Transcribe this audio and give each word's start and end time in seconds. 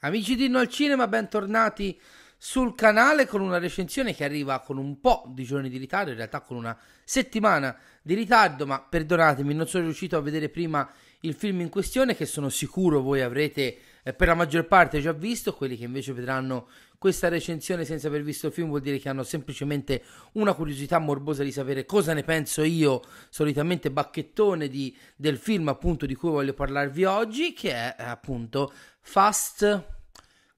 Amici 0.00 0.36
di 0.36 0.48
No 0.48 0.60
al 0.60 0.68
Cinema, 0.68 1.08
bentornati 1.08 2.00
sul 2.38 2.74
canale 2.74 3.26
con 3.26 3.40
una 3.40 3.58
recensione 3.58 4.14
che 4.14 4.24
arriva 4.24 4.60
con 4.60 4.78
un 4.78 5.00
po' 5.00 5.24
di 5.34 5.42
giorni 5.42 5.68
di 5.68 5.78
ritardo, 5.78 6.10
in 6.10 6.16
realtà 6.16 6.40
con 6.40 6.56
una 6.56 6.78
settimana 7.04 7.76
di 8.02 8.14
ritardo, 8.14 8.66
ma 8.66 8.80
perdonatemi, 8.80 9.52
non 9.52 9.66
sono 9.66 9.84
riuscito 9.84 10.16
a 10.16 10.20
vedere 10.20 10.48
prima 10.48 10.88
il 11.20 11.34
film 11.34 11.60
in 11.60 11.70
questione 11.70 12.14
che 12.14 12.24
sono 12.24 12.48
sicuro 12.50 13.00
voi 13.00 13.20
avrete 13.20 13.78
eh, 14.02 14.12
per 14.12 14.28
la 14.28 14.34
maggior 14.34 14.66
parte 14.66 15.00
già 15.00 15.12
visto, 15.12 15.54
quelli 15.54 15.76
che 15.76 15.84
invece 15.84 16.12
vedranno 16.12 16.68
questa 16.98 17.28
recensione 17.28 17.84
senza 17.84 18.08
aver 18.08 18.22
visto 18.22 18.46
il 18.46 18.52
film 18.52 18.68
vuol 18.68 18.80
dire 18.80 18.98
che 18.98 19.08
hanno 19.08 19.22
semplicemente 19.22 20.02
una 20.32 20.54
curiosità 20.54 20.98
morbosa 20.98 21.42
di 21.42 21.52
sapere 21.52 21.84
cosa 21.84 22.12
ne 22.12 22.22
penso 22.22 22.62
io, 22.62 23.02
solitamente 23.28 23.90
bacchettone 23.90 24.68
di, 24.68 24.96
del 25.16 25.38
film 25.38 25.68
appunto 25.68 26.06
di 26.06 26.14
cui 26.14 26.30
voglio 26.30 26.54
parlarvi 26.54 27.04
oggi, 27.04 27.52
che 27.52 27.72
è 27.72 27.94
appunto 27.98 28.72
Fast 29.00 29.94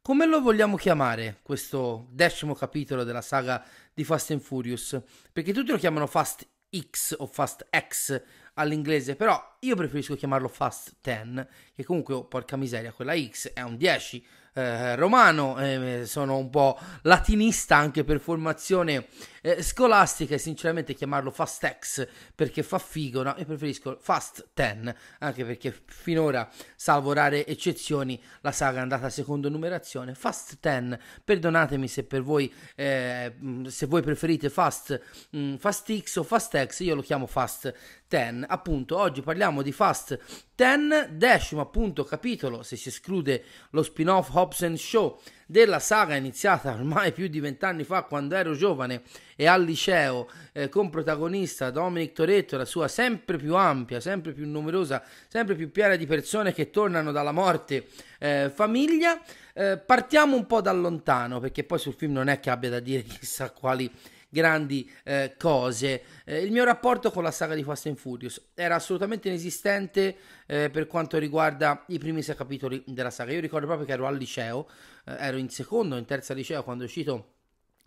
come 0.09 0.25
lo 0.25 0.41
vogliamo 0.41 0.77
chiamare 0.77 1.41
questo 1.43 2.07
decimo 2.11 2.55
capitolo 2.55 3.05
della 3.05 3.21
saga 3.21 3.63
di 3.93 4.05
Fast 4.05 4.31
and 4.31 4.41
Furious? 4.41 4.99
Perché 5.31 5.53
tutti 5.53 5.71
lo 5.71 5.77
chiamano 5.77 6.07
Fast 6.07 6.49
X 6.75 7.15
o 7.19 7.27
Fast 7.27 7.69
X 7.69 8.23
all'inglese, 8.55 9.17
però 9.17 9.39
io 9.61 9.77
preferisco 9.77 10.15
chiamarlo 10.15 10.49
Fast 10.49 10.97
10, 11.03 11.47
che 11.75 11.85
comunque, 11.85 12.15
oh, 12.15 12.25
porca 12.25 12.57
miseria, 12.57 12.91
quella 12.91 13.15
X 13.15 13.53
è 13.53 13.61
un 13.61 13.77
10 13.77 14.25
eh, 14.59 14.97
romano, 14.97 15.57
eh, 15.59 16.03
sono 16.05 16.37
un 16.37 16.51
po' 16.51 16.77
latinista 17.03 17.77
anche 17.77 18.03
per 18.03 18.19
formazione 18.19 19.07
eh, 19.41 19.63
scolastica 19.63 20.35
e 20.35 20.39
sinceramente 20.39 20.95
chiamarlo 20.95 21.31
Fastex 21.31 22.07
perché 22.35 22.65
fa 22.65 22.79
figo, 22.79 23.23
no? 23.23 23.35
Io 23.39 23.45
preferisco 23.45 23.97
Fast 24.01 24.49
10, 24.53 24.95
anche 25.21 25.45
perché 25.45 25.73
finora, 25.87 26.49
salvo 26.75 27.13
rare 27.13 27.47
eccezioni, 27.47 28.21
la 28.41 28.51
saga 28.53 28.79
è 28.79 28.83
andata 28.83 29.09
secondo 29.11 29.49
numerazione. 29.49 30.15
Fast 30.15 30.59
10, 30.61 30.99
perdonatemi 31.23 31.87
se 31.87 32.03
per 32.05 32.23
voi, 32.23 32.53
eh, 32.75 33.33
se 33.67 33.87
voi 33.87 34.03
preferite 34.03 34.51
Fast, 34.51 35.01
mh, 35.31 35.55
Fast 35.57 35.97
X 36.01 36.17
o 36.17 36.25
Fast 36.25 36.67
X, 36.67 36.81
io 36.81 36.97
lo 36.97 37.03
chiamo 37.03 37.27
Fast 37.27 37.73
10. 38.09 38.45
Appunto, 38.49 38.97
oggi 38.97 39.21
parliamo 39.21 39.63
di 39.63 39.73
Fast 39.73 40.19
10, 40.55 41.17
decimo 41.17 41.61
appunto 41.61 42.05
capitolo, 42.05 42.63
se 42.63 42.77
si 42.77 42.89
esclude 42.89 43.45
lo 43.71 43.83
spin-off 43.83 44.35
Hobbs 44.35 44.73
Show 44.75 45.21
della 45.47 45.79
saga 45.79 46.15
iniziata 46.15 46.73
ormai 46.73 47.13
più 47.13 47.29
di 47.29 47.41
vent'anni 47.41 47.83
fa 47.83 48.03
quando 48.03 48.35
ero 48.35 48.55
giovane 48.55 49.01
e 49.35 49.47
al 49.47 49.63
liceo 49.63 50.29
eh, 50.53 50.69
con 50.69 50.91
protagonista 50.91 51.71
Dominic 51.71 52.13
Toretto 52.13 52.55
e 52.55 52.59
la 52.59 52.65
sua 52.65 52.89
sempre 52.89 53.39
più 53.39 53.55
ampia, 53.55 54.01
sempre 54.01 54.33
più 54.33 54.47
numerosa, 54.47 55.03
sempre 55.29 55.55
più 55.55 55.71
piena 55.71 55.97
di 55.97 56.07
persone 56.07 56.53
che 56.53 56.71
tornano 56.71 57.13
dalla 57.13 57.33
morte 57.33 57.87
eh, 58.19 58.51
famiglia. 58.53 59.21
Eh, 59.55 59.79
partiamo 59.79 60.37
un 60.37 60.47
po' 60.47 60.61
da 60.61 60.73
lontano 60.73 61.41
perché 61.41 61.65
poi 61.65 61.79
sul 61.79 61.95
film 61.95 62.13
non 62.13 62.29
è 62.29 62.41
che 62.41 62.51
abbia 62.51 62.71
da 62.71 62.81
dire 62.81 63.03
chissà 63.09 63.51
quali 63.51 63.91
grandi 64.29 64.91
eh, 65.05 65.35
cose. 65.39 66.03
Eh, 66.25 66.43
il 66.43 66.53
mio 66.53 66.65
rapporto 66.65 67.11
con 67.11 67.23
la 67.23 67.31
saga 67.31 67.55
di 67.55 67.63
Fast 67.63 67.87
and 67.87 67.97
Furious 67.97 68.51
era 68.55 68.75
assolutamente 68.75 69.29
inesistente 69.29 70.17
eh, 70.47 70.71
per 70.71 70.87
quanto 70.87 71.19
riguarda 71.19 71.85
i 71.89 71.99
primi 71.99 72.23
sei 72.23 72.37
capitoli 72.37 72.83
della 72.87 73.11
saga. 73.11 73.33
Io 73.33 73.41
ricordo 73.41 73.67
proprio 73.67 73.87
che 73.87 73.93
ero 73.93 74.07
al 74.07 74.17
liceo, 74.17 74.69
eh, 75.05 75.17
ero 75.19 75.37
in 75.37 75.49
secondo 75.49 75.97
in 75.97 76.05
terza 76.05 76.35
liceo 76.35 76.63
quando 76.63 76.85
è 76.85 76.87
uscito 76.87 77.33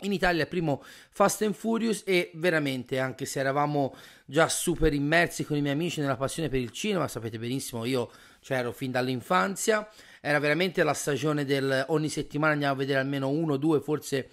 in 0.01 0.13
Italia 0.13 0.43
il 0.43 0.47
primo 0.47 0.83
Fast 1.11 1.43
and 1.43 1.53
Furious 1.53 2.03
e 2.05 2.31
veramente 2.35 2.99
anche 2.99 3.25
se 3.25 3.39
eravamo 3.39 3.95
già 4.25 4.47
super 4.49 4.93
immersi 4.93 5.45
con 5.45 5.57
i 5.57 5.61
miei 5.61 5.73
amici 5.73 5.99
nella 5.99 6.15
passione 6.15 6.49
per 6.49 6.59
il 6.59 6.71
cinema, 6.71 7.07
sapete 7.07 7.37
benissimo 7.37 7.85
io 7.85 8.09
c'ero 8.39 8.69
cioè 8.69 8.77
fin 8.77 8.91
dall'infanzia, 8.91 9.87
era 10.19 10.39
veramente 10.39 10.81
la 10.83 10.93
stagione 10.93 11.45
del 11.45 11.85
ogni 11.89 12.09
settimana 12.09 12.53
andiamo 12.53 12.73
a 12.73 12.77
vedere 12.77 12.99
almeno 12.99 13.29
uno, 13.29 13.57
due, 13.57 13.79
forse 13.79 14.29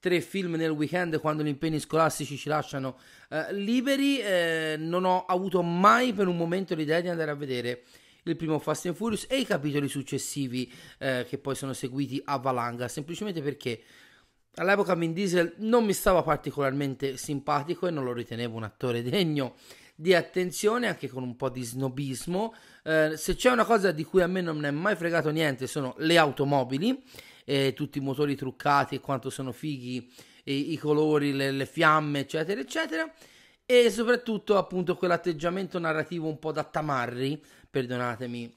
tre 0.00 0.20
film 0.22 0.54
nel 0.54 0.70
weekend 0.70 1.20
quando 1.20 1.42
gli 1.42 1.48
impegni 1.48 1.78
scolastici 1.78 2.36
ci 2.36 2.48
lasciano 2.48 2.98
eh, 3.28 3.52
liberi. 3.52 4.18
Eh, 4.18 4.76
non 4.78 5.04
ho 5.04 5.24
avuto 5.26 5.62
mai 5.62 6.12
per 6.12 6.26
un 6.26 6.36
momento 6.36 6.74
l'idea 6.74 7.00
di 7.00 7.08
andare 7.08 7.30
a 7.30 7.34
vedere 7.34 7.82
il 8.24 8.36
primo 8.36 8.58
Fast 8.58 8.86
and 8.86 8.96
Furious 8.96 9.26
e 9.28 9.38
i 9.38 9.46
capitoli 9.46 9.88
successivi 9.88 10.70
eh, 10.98 11.24
che 11.28 11.38
poi 11.38 11.54
sono 11.54 11.72
seguiti 11.72 12.20
a 12.24 12.38
valanga, 12.38 12.88
semplicemente 12.88 13.40
perché 13.40 13.80
all'epoca 14.56 14.94
Vin 14.94 15.12
Diesel 15.12 15.54
non 15.58 15.84
mi 15.84 15.92
stava 15.92 16.22
particolarmente 16.22 17.16
simpatico 17.16 17.86
e 17.86 17.90
non 17.90 18.04
lo 18.04 18.12
ritenevo 18.12 18.56
un 18.56 18.64
attore 18.64 19.02
degno 19.02 19.54
di 19.94 20.14
attenzione, 20.14 20.86
anche 20.86 21.08
con 21.08 21.22
un 21.22 21.36
po' 21.36 21.50
di 21.50 21.62
snobismo. 21.62 22.54
Eh, 22.82 23.12
se 23.16 23.34
c'è 23.34 23.50
una 23.50 23.64
cosa 23.64 23.92
di 23.92 24.04
cui 24.04 24.22
a 24.22 24.26
me 24.26 24.40
non 24.40 24.64
è 24.64 24.70
mai 24.70 24.96
fregato 24.96 25.30
niente 25.30 25.66
sono 25.66 25.94
le 25.98 26.16
automobili 26.16 27.02
eh, 27.50 27.72
tutti 27.74 27.98
i 27.98 28.00
motori 28.00 28.36
truccati 28.36 28.94
e 28.94 29.00
quanto 29.00 29.28
sono 29.28 29.50
fighi 29.50 30.08
i, 30.44 30.72
i 30.72 30.76
colori, 30.76 31.32
le, 31.32 31.50
le 31.50 31.66
fiamme, 31.66 32.20
eccetera, 32.20 32.60
eccetera. 32.60 33.12
E 33.66 33.90
soprattutto 33.90 34.56
appunto 34.56 34.96
quell'atteggiamento 34.96 35.80
narrativo 35.80 36.28
un 36.28 36.38
po' 36.38 36.52
da 36.52 36.62
tamarri, 36.62 37.42
perdonatemi, 37.68 38.54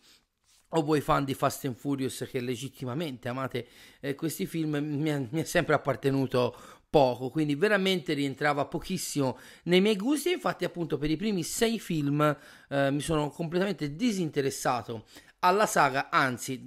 o 0.75 0.83
voi 0.83 1.01
fan 1.01 1.23
di 1.25 1.33
Fast 1.33 1.65
and 1.65 1.75
Furious 1.75 2.27
che 2.29 2.39
legittimamente 2.39 3.29
amate 3.29 3.67
eh, 3.99 4.13
questi 4.13 4.45
film, 4.45 4.77
mi 4.77 5.09
è, 5.09 5.27
mi 5.29 5.41
è, 5.41 5.43
sempre 5.43 5.73
appartenuto 5.73 6.55
poco, 6.89 7.29
quindi 7.29 7.55
veramente 7.55 8.13
rientrava 8.13 8.65
pochissimo 8.65 9.39
nei 9.63 9.81
miei 9.81 9.95
gusti. 9.95 10.31
Infatti, 10.31 10.65
appunto, 10.65 10.99
per 10.99 11.09
i 11.09 11.15
primi 11.15 11.41
sei 11.41 11.79
film 11.79 12.37
eh, 12.69 12.91
mi 12.91 13.01
sono 13.01 13.29
completamente 13.29 13.95
disinteressato 13.95 15.05
alla 15.43 15.65
saga, 15.65 16.09
anzi, 16.09 16.61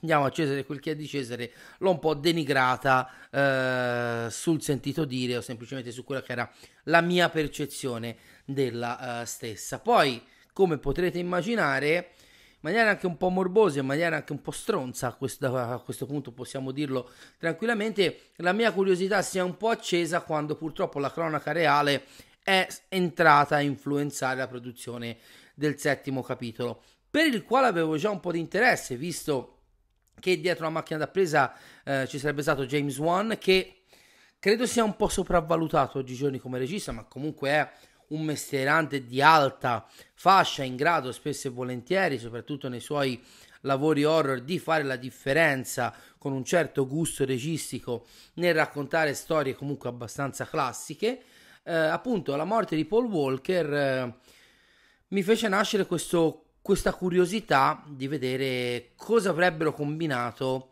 diamo 0.00 0.24
a 0.24 0.30
Cesare 0.30 0.64
quel 0.64 0.78
che 0.78 0.92
è 0.92 0.96
di 0.96 1.08
Cesare, 1.08 1.52
l'ho 1.78 1.90
un 1.90 1.98
po' 1.98 2.14
denigrata 2.14 3.10
eh, 3.30 4.30
sul 4.30 4.62
sentito 4.62 5.04
dire 5.04 5.36
o 5.36 5.40
semplicemente 5.40 5.90
su 5.90 6.04
quella 6.04 6.22
che 6.22 6.32
era 6.32 6.50
la 6.84 7.00
mia 7.00 7.28
percezione 7.30 8.16
della 8.44 9.20
uh, 9.22 9.24
stessa. 9.24 9.80
Poi, 9.80 10.22
come 10.52 10.78
potrete 10.78 11.18
immaginare, 11.18 11.94
in 11.94 12.58
maniera 12.60 12.90
anche 12.90 13.06
un 13.06 13.16
po' 13.16 13.28
morbosa, 13.28 13.80
in 13.80 13.86
maniera 13.86 14.14
anche 14.14 14.30
un 14.30 14.40
po' 14.40 14.52
stronza, 14.52 15.08
a 15.08 15.14
questo, 15.14 15.56
a 15.56 15.80
questo 15.80 16.06
punto 16.06 16.30
possiamo 16.30 16.70
dirlo 16.70 17.10
tranquillamente, 17.38 18.30
la 18.36 18.52
mia 18.52 18.70
curiosità 18.70 19.20
si 19.22 19.38
è 19.38 19.42
un 19.42 19.56
po' 19.56 19.70
accesa 19.70 20.20
quando 20.20 20.54
purtroppo 20.54 21.00
la 21.00 21.10
cronaca 21.10 21.50
reale 21.50 22.04
è 22.40 22.64
entrata 22.88 23.56
a 23.56 23.60
influenzare 23.60 24.38
la 24.38 24.46
produzione 24.46 25.18
del 25.54 25.76
settimo 25.76 26.22
capitolo 26.22 26.82
per 27.12 27.26
il 27.26 27.44
quale 27.44 27.66
avevo 27.66 27.98
già 27.98 28.08
un 28.08 28.20
po' 28.20 28.32
di 28.32 28.38
interesse, 28.38 28.96
visto 28.96 29.58
che 30.18 30.40
dietro 30.40 30.64
la 30.64 30.70
macchina 30.70 30.98
da 30.98 31.08
presa 31.08 31.54
eh, 31.84 32.06
ci 32.08 32.18
sarebbe 32.18 32.40
stato 32.40 32.64
James 32.64 32.96
Wan, 32.96 33.36
che 33.38 33.82
credo 34.38 34.64
sia 34.64 34.82
un 34.82 34.96
po' 34.96 35.08
sopravvalutato 35.08 35.98
oggigiorno 35.98 36.38
come 36.38 36.56
regista, 36.56 36.90
ma 36.90 37.04
comunque 37.04 37.50
è 37.50 37.70
un 38.08 38.22
mestierante 38.22 39.04
di 39.04 39.20
alta 39.20 39.86
fascia, 40.14 40.62
in 40.62 40.74
grado 40.74 41.12
spesso 41.12 41.48
e 41.48 41.50
volentieri, 41.50 42.18
soprattutto 42.18 42.70
nei 42.70 42.80
suoi 42.80 43.22
lavori 43.60 44.04
horror, 44.04 44.40
di 44.40 44.58
fare 44.58 44.82
la 44.82 44.96
differenza 44.96 45.94
con 46.16 46.32
un 46.32 46.46
certo 46.46 46.86
gusto 46.86 47.26
registico 47.26 48.06
nel 48.36 48.54
raccontare 48.54 49.12
storie 49.12 49.54
comunque 49.54 49.90
abbastanza 49.90 50.46
classiche. 50.46 51.22
Eh, 51.62 51.74
appunto, 51.74 52.34
la 52.36 52.44
morte 52.44 52.74
di 52.74 52.86
Paul 52.86 53.04
Walker 53.04 53.74
eh, 53.74 54.14
mi 55.08 55.22
fece 55.22 55.48
nascere 55.48 55.84
questo 55.84 56.46
questa 56.62 56.94
curiosità 56.94 57.82
di 57.86 58.06
vedere 58.06 58.92
cosa 58.96 59.30
avrebbero 59.30 59.72
combinato 59.72 60.68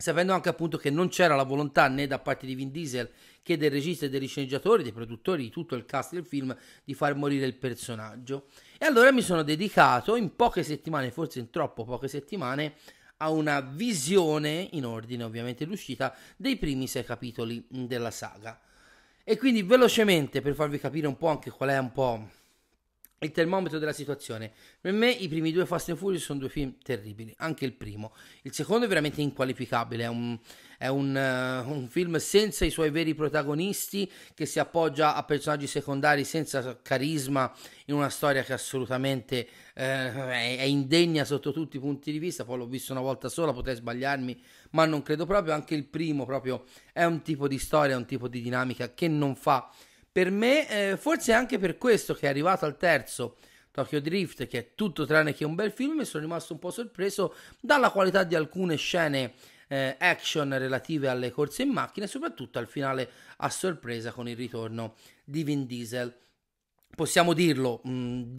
sapendo 0.00 0.32
anche 0.32 0.48
appunto 0.48 0.78
che 0.78 0.88
non 0.88 1.08
c'era 1.10 1.36
la 1.36 1.42
volontà 1.42 1.86
né 1.88 2.06
da 2.06 2.18
parte 2.18 2.46
di 2.46 2.54
Vin 2.54 2.70
Diesel 2.70 3.10
che 3.42 3.58
del 3.58 3.70
regista 3.70 4.06
e 4.06 4.08
degli 4.08 4.26
sceneggiatori, 4.26 4.82
dei 4.82 4.92
produttori, 4.92 5.42
di 5.42 5.50
tutto 5.50 5.74
il 5.74 5.84
cast 5.84 6.14
del 6.14 6.24
film 6.24 6.56
di 6.84 6.94
far 6.94 7.14
morire 7.14 7.44
il 7.46 7.54
personaggio. 7.54 8.46
E 8.78 8.86
allora 8.86 9.12
mi 9.12 9.20
sono 9.20 9.42
dedicato 9.42 10.16
in 10.16 10.34
poche 10.36 10.62
settimane, 10.62 11.10
forse 11.10 11.38
in 11.38 11.50
troppo 11.50 11.84
poche 11.84 12.08
settimane, 12.08 12.74
a 13.18 13.30
una 13.30 13.60
visione, 13.60 14.68
in 14.72 14.86
ordine 14.86 15.24
ovviamente 15.24 15.66
l'uscita, 15.66 16.14
dei 16.36 16.56
primi 16.56 16.86
sei 16.86 17.04
capitoli 17.04 17.62
della 17.68 18.10
saga. 18.10 18.58
E 19.22 19.36
quindi 19.36 19.62
velocemente 19.62 20.40
per 20.40 20.54
farvi 20.54 20.78
capire 20.78 21.06
un 21.06 21.16
po' 21.16 21.28
anche 21.28 21.50
qual 21.50 21.70
è 21.70 21.78
un 21.78 21.92
po' 21.92 22.28
il 23.22 23.32
termometro 23.32 23.78
della 23.78 23.92
situazione. 23.92 24.50
Per 24.80 24.92
me 24.92 25.10
i 25.10 25.28
primi 25.28 25.52
due 25.52 25.66
Fast 25.66 25.90
and 25.90 25.98
Furious 25.98 26.24
sono 26.24 26.38
due 26.38 26.48
film 26.48 26.76
terribili, 26.82 27.34
anche 27.38 27.66
il 27.66 27.74
primo. 27.74 28.14
Il 28.42 28.54
secondo 28.54 28.86
è 28.86 28.88
veramente 28.88 29.20
inqualificabile, 29.20 30.04
è 30.04 30.08
un, 30.08 30.38
è 30.78 30.86
un, 30.86 31.14
uh, 31.14 31.70
un 31.70 31.86
film 31.88 32.16
senza 32.16 32.64
i 32.64 32.70
suoi 32.70 32.88
veri 32.88 33.14
protagonisti, 33.14 34.10
che 34.32 34.46
si 34.46 34.58
appoggia 34.58 35.14
a 35.14 35.22
personaggi 35.24 35.66
secondari 35.66 36.24
senza 36.24 36.80
carisma, 36.80 37.52
in 37.86 37.94
una 37.94 38.08
storia 38.08 38.42
che 38.42 38.54
assolutamente 38.54 39.46
uh, 39.74 39.80
è, 39.80 40.56
è, 40.58 40.62
indegna 40.62 41.24
sotto 41.24 41.52
tutti 41.52 41.76
i 41.76 41.80
punti 41.80 42.12
di 42.12 42.18
vista. 42.18 42.46
Poi 42.46 42.56
l'ho 42.56 42.66
visto 42.66 42.92
una 42.92 43.02
volta 43.02 43.28
sola, 43.28 43.52
potrei 43.52 43.74
sbagliarmi, 43.74 44.42
ma 44.70 44.86
non 44.86 45.02
credo 45.02 45.26
proprio. 45.26 45.52
Anche 45.52 45.74
il 45.74 45.84
primo 45.84 46.24
proprio 46.24 46.64
è 46.90 47.04
un 47.04 47.20
tipo 47.20 47.48
di 47.48 47.58
storia, 47.58 47.98
un 47.98 48.06
tipo 48.06 48.28
di 48.28 48.40
dinamica 48.40 48.94
che 48.94 49.08
non 49.08 49.36
fa 49.36 49.70
Per 50.12 50.30
me, 50.30 50.68
eh, 50.68 50.96
forse 50.96 51.32
anche 51.32 51.58
per 51.58 51.78
questo 51.78 52.14
che 52.14 52.26
è 52.26 52.28
arrivato 52.28 52.64
al 52.64 52.76
terzo 52.76 53.36
Tokyo 53.70 54.00
Drift, 54.00 54.46
che 54.48 54.58
è 54.58 54.74
tutto 54.74 55.06
tranne 55.06 55.32
che 55.32 55.44
un 55.44 55.54
bel 55.54 55.70
film, 55.70 56.00
e 56.00 56.04
sono 56.04 56.24
rimasto 56.24 56.52
un 56.52 56.58
po' 56.58 56.72
sorpreso 56.72 57.34
dalla 57.60 57.90
qualità 57.90 58.24
di 58.24 58.34
alcune 58.34 58.74
scene 58.76 59.34
eh, 59.68 59.94
action 60.00 60.58
relative 60.58 61.08
alle 61.08 61.30
corse 61.30 61.62
in 61.62 61.70
macchina 61.70 62.06
e 62.06 62.08
soprattutto 62.08 62.58
al 62.58 62.66
finale 62.66 63.08
a 63.36 63.48
sorpresa 63.48 64.10
con 64.10 64.28
il 64.28 64.36
ritorno 64.36 64.96
di 65.24 65.44
Vin 65.44 65.64
Diesel. 65.66 66.12
Possiamo 66.92 67.32
dirlo, 67.32 67.80
mh, 67.84 67.90
mm, 67.92 68.38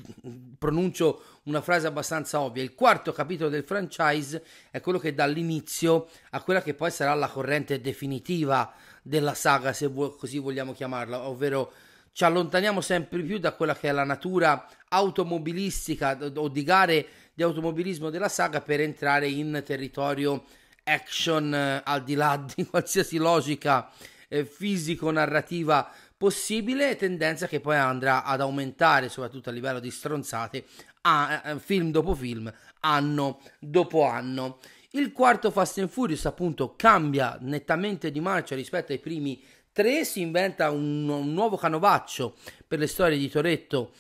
pronuncio 0.60 1.40
una 1.44 1.62
frase 1.62 1.88
abbastanza 1.88 2.42
ovvia, 2.42 2.62
il 2.62 2.76
quarto 2.76 3.14
capitolo 3.14 3.50
del 3.50 3.64
franchise 3.64 4.44
è 4.72 4.82
quello 4.82 5.00
che 5.00 5.14
dà 5.14 5.26
l'inizio 5.26 6.10
a 6.32 6.42
quella 6.42 6.62
che 6.62 6.74
poi 6.74 6.92
sarà 6.92 7.14
la 7.14 7.30
corrente 7.30 7.80
definitiva 7.80 8.74
della 9.02 9.34
saga, 9.34 9.74
se 9.74 9.88
vo- 9.88 10.16
così 10.16 10.38
vogliamo 10.38 10.74
chiamarla, 10.74 11.28
ovvero 11.28 11.72
ci 12.14 12.24
allontaniamo 12.24 12.82
sempre 12.82 13.22
più 13.22 13.40
da 13.40 13.54
quella 13.54 13.76
che 13.76 13.90
è 13.90 13.92
la 13.92 14.04
natura 14.04 14.68
automobilistica 14.90 16.18
o 16.36 16.48
di 16.50 16.64
gare 16.64 17.08
di 17.34 17.44
automobilismo 17.44 18.10
della 18.10 18.28
saga 18.28 18.62
per 18.62 18.82
entrare 18.82 19.28
in 19.28 19.64
territorio 19.66 20.44
action 20.84 21.54
eh, 21.54 21.82
al 21.84 22.04
di 22.04 22.16
là 22.16 22.44
di 22.56 22.66
qualsiasi 22.66 23.18
logica 23.18 23.90
eh, 24.28 24.46
fisico-narrativa 24.46 25.90
possibile, 26.18 26.96
tendenza 26.96 27.48
che 27.48 27.60
poi 27.60 27.78
andrà 27.78 28.24
ad 28.24 28.42
aumentare 28.42 29.10
soprattutto 29.10 29.50
a 29.50 29.54
livello 29.54 29.80
di 29.80 29.90
stronzate 29.90 30.66
a, 31.02 31.42
a, 31.42 31.58
film 31.58 31.92
dopo 31.92 32.14
film, 32.14 32.52
anno 32.82 33.42
dopo 33.60 34.04
anno. 34.04 34.60
Il 34.94 35.14
quarto 35.14 35.52
Fast 35.52 35.78
and 35.78 35.88
Furious 35.88 36.26
appunto 36.26 36.76
cambia 36.76 37.38
nettamente 37.40 38.12
di 38.12 38.20
marcia 38.20 38.56
rispetto 38.56 38.92
ai 38.92 39.00
primi 39.00 39.42
3 39.72 40.04
si 40.04 40.20
inventa 40.20 40.70
un, 40.70 41.08
un 41.08 41.32
nuovo 41.32 41.56
canovaccio 41.56 42.36
per 42.68 42.78
le 42.78 42.88
storie 42.88 43.18
di 43.18 43.30
Toretto 43.30 43.94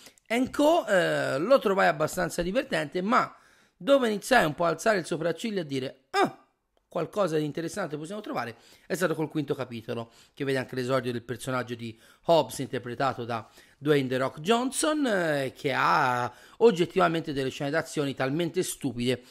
Co. 0.52 0.86
Eh, 0.86 1.38
lo 1.38 1.60
trovai 1.60 1.88
abbastanza 1.88 2.42
divertente, 2.42 3.02
ma 3.02 3.34
dove 3.78 4.10
iniziai 4.10 4.44
un 4.44 4.54
po' 4.54 4.66
a 4.66 4.70
alzare 4.70 4.98
il 4.98 5.06
sopracciglio 5.06 5.60
e 5.60 5.62
a 5.62 5.66
dire 5.66 6.04
ah, 6.10 6.46
qualcosa 6.90 7.38
di 7.38 7.46
interessante 7.46 7.96
possiamo 7.96 8.20
trovare 8.20 8.56
è 8.86 8.94
stato 8.94 9.16
col 9.16 9.30
quinto 9.30 9.56
capitolo, 9.56 10.12
che 10.34 10.44
vede 10.44 10.58
anche 10.58 10.76
l'esordio 10.76 11.14
del 11.14 11.24
personaggio 11.24 11.76
di 11.76 11.98
Hobbs 12.26 12.60
interpretato 12.60 13.24
da 13.24 13.50
Dwayne 13.78 14.10
The 14.10 14.18
Rock 14.18 14.42
Johnson, 14.42 15.08
eh, 15.08 15.54
che 15.56 15.72
ha 15.74 16.30
oggettivamente 16.58 17.32
delle 17.32 17.50
scene 17.50 17.70
d'azione 17.70 18.14
talmente 18.14 18.62
stupide 18.62 19.24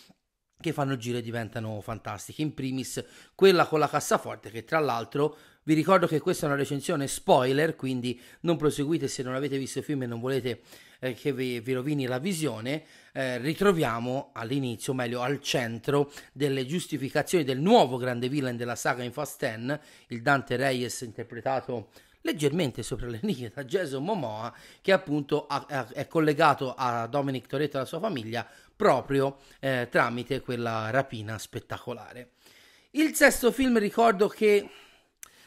che 0.60 0.72
fanno 0.72 0.96
giro 0.96 1.18
e 1.18 1.22
diventano 1.22 1.80
fantastiche. 1.80 2.42
In 2.42 2.54
primis 2.54 3.02
quella 3.34 3.66
con 3.66 3.78
la 3.78 3.88
cassaforte, 3.88 4.50
che 4.50 4.64
tra 4.64 4.78
l'altro 4.78 5.36
vi 5.62 5.74
ricordo 5.74 6.06
che 6.06 6.20
questa 6.20 6.46
è 6.46 6.48
una 6.48 6.58
recensione 6.58 7.06
spoiler, 7.06 7.76
quindi 7.76 8.20
non 8.40 8.56
proseguite 8.56 9.08
se 9.08 9.22
non 9.22 9.34
avete 9.34 9.58
visto 9.58 9.78
il 9.78 9.84
film 9.84 10.02
e 10.02 10.06
non 10.06 10.20
volete 10.20 10.62
eh, 11.00 11.14
che 11.14 11.32
vi, 11.32 11.60
vi, 11.60 11.72
rovini 11.72 12.06
la 12.06 12.18
visione. 12.18 12.84
Eh, 13.12 13.38
ritroviamo 13.38 14.30
all'inizio, 14.34 14.92
o 14.92 14.96
meglio 14.96 15.20
al 15.22 15.40
centro, 15.40 16.12
delle 16.32 16.66
giustificazioni 16.66 17.44
del 17.44 17.58
nuovo 17.58 17.96
grande 17.96 18.28
villain 18.28 18.56
della 18.56 18.76
saga 18.76 19.02
in 19.02 19.12
Fast 19.12 19.38
10, 19.44 19.78
il 20.08 20.22
Dante 20.22 20.56
Reyes 20.56 21.00
interpretato 21.02 21.90
leggermente 22.22 22.82
sopra 22.82 23.06
le 23.06 23.18
righe 23.22 23.50
da 23.54 23.64
Jason 23.64 24.04
Momoa, 24.04 24.54
che 24.80 24.92
appunto 24.92 25.46
ha, 25.46 25.64
ha, 25.68 25.88
è 25.92 26.06
collegato 26.06 26.74
a 26.74 27.06
Dominic 27.06 27.46
Toretto 27.46 27.76
e 27.76 27.78
alla 27.78 27.88
sua 27.88 28.00
famiglia 28.00 28.46
proprio 28.80 29.36
eh, 29.58 29.88
tramite 29.90 30.40
quella 30.40 30.88
rapina 30.88 31.36
spettacolare. 31.36 32.30
Il 32.92 33.14
sesto 33.14 33.52
film 33.52 33.78
ricordo 33.78 34.26
che 34.26 34.70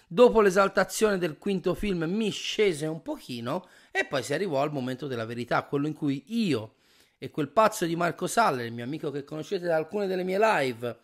dopo 0.08 0.40
l'esaltazione 0.40 1.18
del 1.18 1.40
quinto 1.40 1.74
film 1.74 2.04
mi 2.04 2.30
scese 2.30 2.86
un 2.86 3.02
pochino 3.02 3.68
e 3.90 4.06
poi 4.06 4.22
si 4.22 4.36
arrivò 4.36 4.62
al 4.62 4.72
momento 4.72 5.08
della 5.08 5.26
verità, 5.26 5.64
quello 5.64 5.88
in 5.88 5.94
cui 5.96 6.24
io 6.28 6.76
e 7.18 7.32
quel 7.32 7.50
pazzo 7.50 7.86
di 7.86 7.96
Marco 7.96 8.28
Saller, 8.28 8.68
il 8.68 8.72
mio 8.72 8.84
amico 8.84 9.10
che 9.10 9.24
conoscete 9.24 9.66
da 9.66 9.78
alcune 9.78 10.06
delle 10.06 10.24
mie 10.24 10.38
live, 10.38 11.00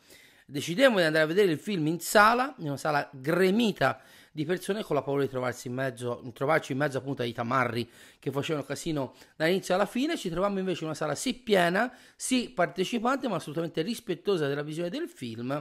decidemmo 0.46 0.98
di 0.98 1.06
andare 1.06 1.24
a 1.24 1.28
vedere 1.28 1.52
il 1.52 1.58
film 1.58 1.88
in 1.88 2.00
sala, 2.00 2.54
in 2.60 2.68
una 2.68 2.78
sala 2.78 3.10
gremita 3.12 4.00
di 4.40 4.46
persone 4.46 4.84
con 4.84 4.96
la 4.96 5.02
paura 5.02 5.24
di 5.24 5.28
trovarsi 5.28 5.68
in 5.68 5.74
mezzo, 5.74 6.24
trovarci 6.34 6.72
in 6.72 6.78
mezzo 6.78 6.98
appunto 6.98 7.24
ai 7.24 7.34
tamarri 7.34 7.90
che 8.20 8.32
facevano 8.32 8.66
casino 8.66 9.14
dall'inizio 9.36 9.76
alla 9.76 9.86
fine. 9.86 10.16
Ci 10.16 10.30
trovammo 10.30 10.60
invece 10.60 10.80
in 10.80 10.86
una 10.86 10.96
sala 10.96 11.14
sì 11.14 11.34
piena, 11.34 11.94
sì 12.16 12.50
partecipante, 12.50 13.28
ma 13.28 13.36
assolutamente 13.36 13.82
rispettosa 13.82 14.48
della 14.48 14.64
visione 14.64 14.90
del 14.90 15.10
film. 15.10 15.52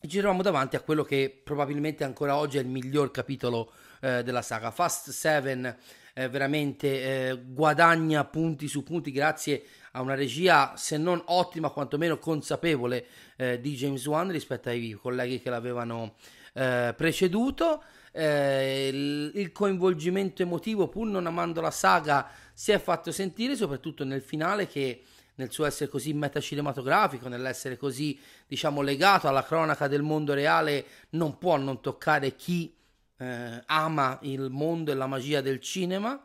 E 0.00 0.06
ci 0.06 0.18
trovammo 0.18 0.42
davanti 0.42 0.76
a 0.76 0.82
quello 0.82 1.02
che 1.02 1.40
probabilmente 1.42 2.04
ancora 2.04 2.36
oggi 2.36 2.58
è 2.58 2.60
il 2.60 2.66
miglior 2.66 3.10
capitolo 3.10 3.72
eh, 4.02 4.22
della 4.22 4.42
saga. 4.42 4.70
Fast 4.70 5.08
7 5.08 5.78
eh, 6.12 6.28
veramente 6.28 7.30
eh, 7.30 7.42
guadagna 7.42 8.22
punti 8.26 8.68
su 8.68 8.82
punti 8.82 9.10
grazie 9.10 9.62
a 9.92 10.02
una 10.02 10.14
regia 10.14 10.76
se 10.76 10.98
non 10.98 11.22
ottima 11.26 11.70
quantomeno 11.70 12.18
consapevole 12.18 13.06
eh, 13.36 13.58
di 13.60 13.74
James 13.74 14.04
Wan 14.04 14.30
rispetto 14.30 14.68
ai 14.68 14.92
colleghi 15.00 15.40
che 15.40 15.48
l'avevano 15.48 16.16
eh, 16.58 16.94
preceduto. 16.96 17.82
Eh, 18.10 18.88
il, 19.34 19.52
coinvolgimento 19.52 20.42
emotivo, 20.42 20.88
pur 20.88 21.06
non 21.06 21.26
amando 21.26 21.60
la 21.60 21.70
saga, 21.70 22.28
si 22.52 22.72
è 22.72 22.80
fatto 22.80 23.12
sentire, 23.12 23.54
soprattutto 23.54 24.04
nel 24.04 24.22
finale 24.22 24.66
che 24.66 25.02
nel 25.36 25.52
suo 25.52 25.66
essere 25.66 25.88
così 25.88 26.12
metacinematografico, 26.14 27.28
nell'essere 27.28 27.76
così, 27.76 28.18
diciamo, 28.46 28.80
legato 28.80 29.28
alla 29.28 29.44
cronaca 29.44 29.86
del 29.86 30.02
mondo 30.02 30.34
reale, 30.34 30.84
non 31.10 31.38
può 31.38 31.56
non 31.56 31.80
toccare 31.80 32.34
chi 32.34 32.74
eh, 33.18 33.62
ama 33.66 34.18
il 34.22 34.48
mondo 34.50 34.90
e 34.90 34.94
la 34.94 35.06
magia 35.06 35.40
del 35.40 35.60
cinema. 35.60 36.20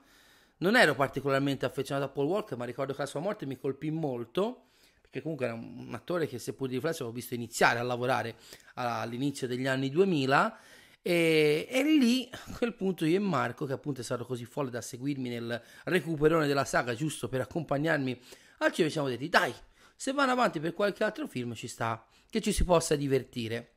Non 0.57 0.75
ero 0.75 0.95
particolarmente 0.95 1.65
affezionato 1.65 2.07
a 2.07 2.09
Paul 2.09 2.27
Walker, 2.27 2.57
ma 2.57 2.65
ricordo 2.65 2.93
che 2.93 3.01
la 3.01 3.05
sua 3.05 3.19
morte 3.19 3.45
mi 3.45 3.59
colpì 3.59 3.91
molto 3.91 4.69
che 5.13 5.21
comunque 5.21 5.45
era 5.45 5.53
un 5.53 5.91
attore 5.93 6.25
che 6.25 6.39
seppur 6.39 6.67
di 6.67 6.73
riflesso 6.73 7.03
avevo 7.03 7.15
visto 7.15 7.35
iniziare 7.35 7.77
a 7.77 7.83
lavorare 7.83 8.35
all'inizio 8.73 9.45
degli 9.45 9.67
anni 9.67 9.91
2000 9.91 10.57
e, 11.03 11.67
e, 11.69 11.83
lì 11.83 12.27
a 12.31 12.55
quel 12.57 12.73
punto 12.73 13.05
io 13.05 13.17
e 13.17 13.19
Marco 13.19 13.67
che 13.67 13.73
appunto 13.73 14.01
è 14.01 14.03
stato 14.03 14.25
così 14.25 14.45
folle 14.45 14.71
da 14.71 14.81
seguirmi 14.81 15.29
nel 15.29 15.61
recuperone 15.83 16.47
della 16.47 16.65
saga 16.65 16.95
giusto 16.95 17.29
per 17.29 17.41
accompagnarmi 17.41 18.19
al 18.57 18.71
cinema 18.71 18.87
ci 18.87 18.89
siamo 18.89 19.07
detti 19.07 19.29
dai 19.29 19.53
se 19.95 20.13
vanno 20.13 20.31
avanti 20.31 20.59
per 20.59 20.73
qualche 20.73 21.03
altro 21.03 21.27
film 21.27 21.53
ci 21.53 21.67
sta 21.67 22.03
che 22.27 22.41
ci 22.41 22.51
si 22.51 22.63
possa 22.63 22.95
divertire. 22.95 23.73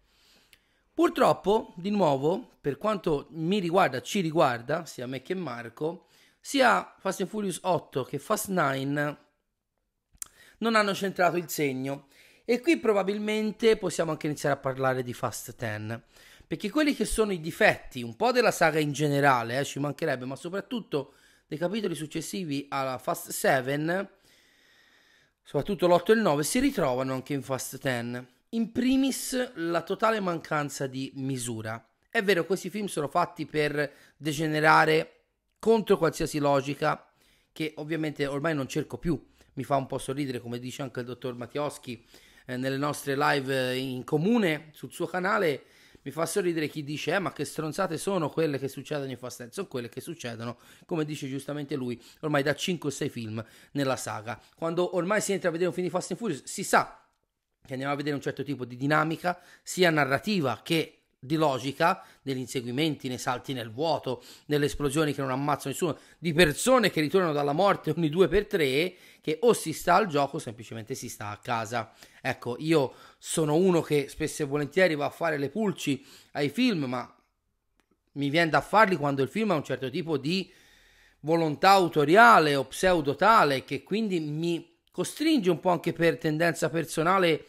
Purtroppo 0.94 1.74
di 1.76 1.90
nuovo 1.90 2.56
per 2.62 2.78
quanto 2.78 3.26
mi 3.32 3.58
riguarda 3.58 4.00
ci 4.00 4.20
riguarda 4.20 4.86
sia 4.86 5.06
me 5.06 5.20
che 5.20 5.34
Marco 5.34 6.06
sia 6.40 6.94
Fast 6.98 7.20
and 7.20 7.28
Furious 7.28 7.58
8 7.60 8.04
che 8.04 8.18
Fast 8.18 8.48
9 8.48 9.24
non 10.58 10.74
hanno 10.74 10.94
centrato 10.94 11.36
il 11.36 11.48
segno. 11.48 12.08
E 12.44 12.60
qui 12.60 12.78
probabilmente 12.78 13.76
possiamo 13.76 14.12
anche 14.12 14.26
iniziare 14.26 14.54
a 14.54 14.58
parlare 14.58 15.02
di 15.02 15.12
Fast 15.12 15.56
10. 15.56 16.00
Perché 16.46 16.70
quelli 16.70 16.94
che 16.94 17.04
sono 17.04 17.32
i 17.32 17.40
difetti, 17.40 18.02
un 18.02 18.14
po' 18.14 18.30
della 18.30 18.52
saga 18.52 18.78
in 18.78 18.92
generale, 18.92 19.58
eh, 19.58 19.64
ci 19.64 19.80
mancherebbe, 19.80 20.26
ma 20.26 20.36
soprattutto 20.36 21.14
dei 21.48 21.58
capitoli 21.58 21.96
successivi 21.96 22.66
alla 22.68 22.98
Fast 22.98 23.30
7, 23.30 24.10
soprattutto 25.42 25.88
l'8 25.88 26.10
e 26.10 26.12
il 26.12 26.20
9, 26.20 26.44
si 26.44 26.60
ritrovano 26.60 27.14
anche 27.14 27.32
in 27.32 27.42
Fast 27.42 27.80
10. 27.80 28.26
In 28.50 28.70
primis 28.70 29.54
la 29.54 29.82
totale 29.82 30.20
mancanza 30.20 30.86
di 30.86 31.10
misura. 31.16 31.84
È 32.08 32.22
vero, 32.22 32.46
questi 32.46 32.70
film 32.70 32.86
sono 32.86 33.08
fatti 33.08 33.44
per 33.44 33.92
degenerare 34.16 35.24
contro 35.58 35.98
qualsiasi 35.98 36.38
logica, 36.38 37.10
che 37.52 37.72
ovviamente 37.78 38.24
ormai 38.24 38.54
non 38.54 38.68
cerco 38.68 38.98
più 38.98 39.20
mi 39.56 39.64
fa 39.64 39.76
un 39.76 39.86
po' 39.86 39.98
sorridere, 39.98 40.40
come 40.40 40.58
dice 40.58 40.82
anche 40.82 41.00
il 41.00 41.06
dottor 41.06 41.34
Mattioschi 41.34 42.04
eh, 42.46 42.56
nelle 42.56 42.76
nostre 42.76 43.16
live 43.16 43.72
eh, 43.72 43.76
in 43.76 44.04
comune 44.04 44.70
sul 44.72 44.92
suo 44.92 45.06
canale. 45.06 45.64
Mi 46.02 46.12
fa 46.12 46.24
sorridere 46.24 46.68
chi 46.68 46.84
dice: 46.84 47.14
eh, 47.14 47.18
ma 47.18 47.32
che 47.32 47.44
stronzate 47.44 47.98
sono 47.98 48.30
quelle 48.30 48.58
che 48.58 48.68
succedono 48.68 49.10
in 49.10 49.16
Fast 49.16 49.38
Ten? 49.38 49.50
Sono 49.50 49.66
quelle 49.66 49.88
che 49.88 50.00
succedono, 50.00 50.58
come 50.84 51.04
dice 51.04 51.28
giustamente 51.28 51.74
lui, 51.74 52.00
ormai 52.20 52.42
da 52.42 52.54
5 52.54 52.88
o 52.88 52.92
6 52.92 53.08
film 53.08 53.44
nella 53.72 53.96
saga. 53.96 54.40
Quando 54.54 54.94
ormai 54.94 55.20
si 55.20 55.32
entra 55.32 55.48
a 55.48 55.52
vedere 55.52 55.68
un 55.68 55.74
film 55.74 55.86
di 55.86 55.92
Fast 55.92 56.12
and 56.12 56.20
Furious, 56.20 56.44
si 56.44 56.62
sa 56.62 57.00
che 57.66 57.72
andiamo 57.72 57.92
a 57.92 57.96
vedere 57.96 58.14
un 58.14 58.22
certo 58.22 58.44
tipo 58.44 58.64
di 58.64 58.76
dinamica, 58.76 59.38
sia 59.62 59.90
narrativa 59.90 60.60
che 60.62 60.95
di 61.26 61.36
logica 61.36 62.02
negli 62.22 62.38
inseguimenti, 62.38 63.08
nei 63.08 63.18
salti 63.18 63.52
nel 63.52 63.70
vuoto, 63.70 64.22
nelle 64.46 64.66
esplosioni 64.66 65.12
che 65.12 65.20
non 65.20 65.30
ammazzano 65.30 65.70
nessuno, 65.70 65.98
di 66.18 66.32
persone 66.32 66.90
che 66.90 67.00
ritornano 67.00 67.32
dalla 67.32 67.52
morte 67.52 67.92
ogni 67.94 68.08
due 68.08 68.28
per 68.28 68.46
tre, 68.46 68.94
che 69.20 69.38
o 69.42 69.52
si 69.52 69.72
sta 69.72 69.96
al 69.96 70.06
gioco 70.06 70.36
o 70.36 70.38
semplicemente 70.38 70.94
si 70.94 71.08
sta 71.08 71.30
a 71.30 71.38
casa. 71.38 71.92
Ecco, 72.22 72.56
io 72.60 72.94
sono 73.18 73.56
uno 73.56 73.82
che 73.82 74.08
spesso 74.08 74.42
e 74.42 74.46
volentieri 74.46 74.94
va 74.94 75.06
a 75.06 75.10
fare 75.10 75.36
le 75.36 75.50
pulci 75.50 76.04
ai 76.32 76.48
film, 76.48 76.84
ma 76.84 77.12
mi 78.12 78.30
viene 78.30 78.50
da 78.50 78.60
farli 78.60 78.96
quando 78.96 79.22
il 79.22 79.28
film 79.28 79.50
ha 79.50 79.56
un 79.56 79.64
certo 79.64 79.90
tipo 79.90 80.16
di 80.16 80.50
volontà 81.20 81.70
autoriale 81.70 82.54
o 82.54 82.64
pseudotale 82.66 83.64
che 83.64 83.82
quindi 83.82 84.20
mi 84.20 84.74
costringe 84.90 85.50
un 85.50 85.60
po' 85.60 85.70
anche 85.70 85.92
per 85.92 86.18
tendenza 86.18 86.70
personale 86.70 87.46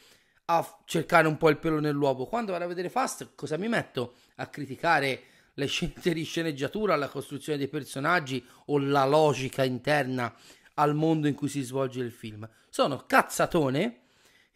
a 0.50 0.82
cercare 0.86 1.28
un 1.28 1.38
po' 1.38 1.50
il 1.50 1.58
pelo 1.58 1.80
nell'uovo. 1.80 2.26
Quando 2.26 2.54
vado 2.54 2.64
a 2.64 2.68
vedere 2.68 2.90
Fast, 2.90 3.32
cosa 3.36 3.58
mi 3.58 3.68
metto? 3.68 4.16
A 4.36 4.48
criticare 4.48 5.24
le 5.56 5.66
scelte 5.66 6.14
di 6.14 6.24
sceneggiatura, 6.24 6.96
la 6.96 7.10
costruzione 7.10 7.58
dei 7.58 7.68
personaggi 7.68 8.46
o 8.66 8.78
la 8.78 9.06
logica 9.06 9.64
interna 9.64 10.34
al 10.76 10.96
mondo 10.96 11.28
in 11.28 11.34
cui 11.34 11.50
si 11.50 11.62
svolge 11.64 12.02
il 12.02 12.12
film. 12.12 12.48
Sono 12.70 13.06
cazzatone 13.06 14.02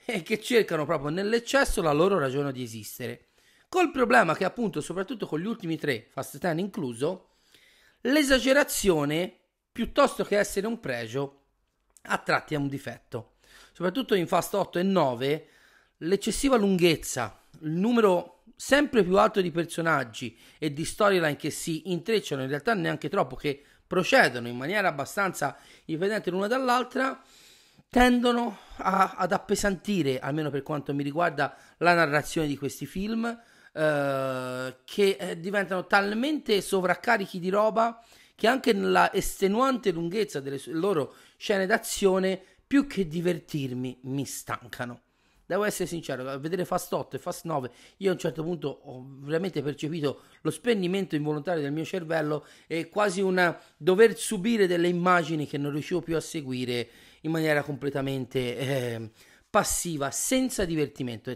e 0.05 0.24
che 0.24 0.39
cercano 0.39 0.86
proprio 0.86 1.10
nell'eccesso 1.10 1.81
la 1.81 1.91
loro 1.91 2.17
ragione 2.17 2.51
di 2.51 2.63
esistere. 2.63 3.29
Col 3.67 3.91
problema 3.91 4.36
che 4.36 4.45
appunto, 4.45 4.79
soprattutto 4.79 5.25
con 5.25 5.39
gli 5.39 5.45
ultimi 5.45 5.77
tre, 5.77 6.07
Fast 6.10 6.38
10 6.38 6.60
incluso, 6.60 7.29
l'esagerazione, 8.01 9.39
piuttosto 9.71 10.24
che 10.24 10.38
essere 10.38 10.67
un 10.67 10.79
pregio, 10.79 11.39
a 12.03 12.17
tratti 12.17 12.53
è 12.53 12.57
un 12.57 12.67
difetto. 12.67 13.33
Soprattutto 13.74 14.15
in 14.15 14.27
Fast 14.27 14.53
8 14.53 14.79
e 14.79 14.83
9, 14.83 15.48
l'eccessiva 16.01 16.55
lunghezza, 16.58 17.39
il 17.62 17.72
numero 17.72 18.43
sempre 18.55 19.03
più 19.03 19.17
alto 19.17 19.41
di 19.41 19.51
personaggi 19.51 20.38
e 20.60 20.72
di 20.72 20.86
storyline 20.86 21.36
che 21.36 21.50
si 21.50 21.91
intrecciano, 21.91 22.43
in 22.43 22.48
realtà 22.48 22.74
neanche 22.74 23.10
troppo, 23.10 23.36
che 23.36 23.63
procedono 23.88 24.48
in 24.48 24.55
maniera 24.55 24.88
abbastanza 24.88 25.58
indipendente 25.86 26.29
l'una 26.29 26.48
dall'altra, 26.48 27.22
tendono 27.89 28.58
a, 28.77 29.15
ad 29.17 29.31
appesantire, 29.31 30.20
almeno 30.20 30.50
per 30.50 30.63
quanto 30.63 30.93
mi 30.93 31.03
riguarda, 31.03 31.55
la 31.77 31.93
narrazione 31.93 32.48
di 32.48 32.58
questi 32.58 32.86
film, 32.86 33.25
eh, 33.74 34.75
che 34.86 35.17
eh, 35.20 35.39
diventano 35.39 35.88
talmente 35.88 36.62
sovraccarichi 36.62 37.39
di 37.39 37.50
roba 37.50 38.01
che 38.36 38.48
anche 38.48 38.74
nella 38.74 39.13
estenuante 39.13 39.91
lunghezza 39.91 40.39
delle 40.39 40.60
loro 40.67 41.15
scene 41.38 41.65
d'azione, 41.65 42.41
più 42.65 42.88
che 42.88 43.08
divertirmi, 43.08 44.00
mi 44.03 44.25
stancano. 44.25 45.01
Devo 45.51 45.65
essere 45.65 45.86
sincero, 45.86 46.29
a 46.29 46.38
vedere 46.38 46.63
Fast 46.63 46.93
8 46.93 47.17
e 47.17 47.20
Fast 47.20 47.43
9, 47.43 47.72
io 47.98 48.10
a 48.10 48.13
un 48.13 48.17
certo 48.17 48.41
punto 48.41 48.70
ho 48.84 49.05
veramente 49.20 49.62
percepito 49.62 50.22
lo 50.43 50.50
spegnimento 50.50 51.17
involontario 51.17 51.62
del 51.62 51.74
mio 51.74 51.84
cervello 51.84 52.46
e 52.67 52.88
quasi 52.88 53.20
un 53.20 53.53
dover 53.75 54.17
subire 54.17 54.65
delle 54.65 54.88
immagini 54.88 55.46
che 55.46 55.58
non 55.58 55.74
riuscivo 55.74 56.00
più 56.00 56.15
a 56.15 56.22
seguire 56.22 56.88
in 57.24 57.31
maniera 57.31 57.63
completamente 57.63 58.58
eh, 58.58 59.12
passiva, 59.50 60.10
senza 60.10 60.63
divertimento. 60.63 61.31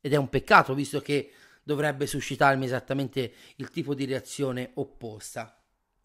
Ed 0.00 0.12
è 0.12 0.16
un 0.16 0.28
peccato, 0.28 0.72
visto 0.72 1.00
che 1.00 1.32
dovrebbe 1.64 2.06
suscitarmi 2.06 2.64
esattamente 2.64 3.32
il 3.56 3.70
tipo 3.70 3.92
di 3.92 4.04
reazione 4.04 4.70
opposta. 4.74 5.60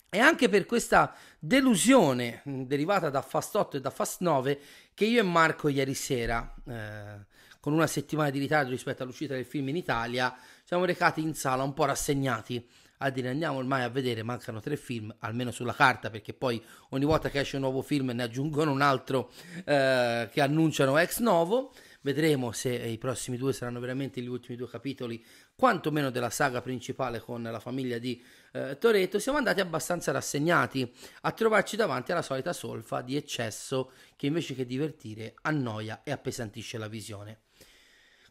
E 0.10 0.18
anche 0.18 0.50
per 0.50 0.66
questa 0.66 1.16
delusione 1.38 2.42
derivata 2.46 3.12
da 3.12 3.22
Fast 3.22 3.56
8 3.56 3.78
e 3.78 3.82
da 3.82 3.92
Fast 3.92 4.22
9 4.22 4.60
che 4.96 5.06
io 5.06 5.20
e 5.20 5.24
Marco 5.24 5.68
ieri 5.70 5.94
sera, 5.94 6.52
eh, 6.68 7.32
con 7.64 7.72
una 7.72 7.88
settimana 7.88 8.30
di 8.30 8.40
ritardo 8.40 8.72
rispetto 8.72 9.04
all'uscita 9.04 9.36
del 9.36 9.46
film 9.46 9.70
in 9.70 9.78
Italia, 9.78 10.36
siamo 10.66 10.84
recati 10.84 11.22
in 11.22 11.34
sala 11.34 11.64
un 11.64 11.74
po' 11.74 11.86
rassegnati 11.86 12.68
a 12.98 13.10
dire 13.10 13.30
andiamo 13.30 13.60
ormai 13.60 13.84
a 13.84 13.90
vedere, 13.90 14.22
mancano 14.22 14.60
tre 14.60 14.76
film, 14.76 15.16
almeno 15.20 15.50
sulla 15.50 15.72
carta, 15.74 16.10
perché 16.10 16.34
poi 16.34 16.62
ogni 16.90 17.06
volta 17.06 17.30
che 17.30 17.40
esce 17.40 17.56
un 17.56 17.62
nuovo 17.62 17.82
film 17.82 18.10
ne 18.10 18.24
aggiungono 18.24 18.70
un 18.70 18.82
altro 18.82 19.32
eh, 19.64 20.28
che 20.30 20.42
annunciano 20.42 20.98
ex 20.98 21.20
novo. 21.20 21.74
Vedremo 22.02 22.52
se 22.52 22.74
i 22.74 22.98
prossimi 22.98 23.38
due 23.38 23.54
saranno 23.54 23.80
veramente 23.80 24.20
gli 24.20 24.28
ultimi 24.28 24.58
due 24.58 24.68
capitoli, 24.68 25.24
quantomeno 25.56 26.10
della 26.10 26.30
saga 26.30 26.62
principale 26.62 27.22
con 27.22 27.42
la 27.44 27.62
famiglia 27.62 27.98
di 27.98 28.22
eh, 28.52 28.78
Toretto. 28.78 29.20
Siamo 29.20 29.38
andati 29.38 29.62
abbastanza 29.62 30.12
rassegnati 30.12 30.94
a 31.22 31.32
trovarci 31.32 31.78
davanti 31.78 32.12
alla 32.12 32.22
solita 32.22 32.52
solfa 32.52 33.02
di 33.02 33.16
eccesso 33.16 33.92
che 34.18 34.28
invece 34.28 34.54
che 34.54 34.66
divertire 34.66 35.36
annoia 35.44 36.02
e 36.04 36.12
appesantisce 36.12 36.78
la 36.78 36.90
visione. 36.90 37.44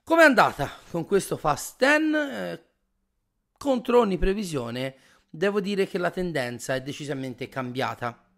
Com'è 0.05 0.25
andata 0.25 0.69
con 0.91 1.07
questo 1.07 1.37
Fast 1.37 1.79
10? 1.79 2.17
Eh, 2.17 2.65
contro 3.57 4.01
ogni 4.01 4.19
previsione, 4.19 4.97
devo 5.31 5.61
dire 5.61 5.87
che 5.87 5.97
la 5.97 6.11
tendenza 6.11 6.75
è 6.75 6.83
decisamente 6.83 7.49
cambiata. 7.49 8.29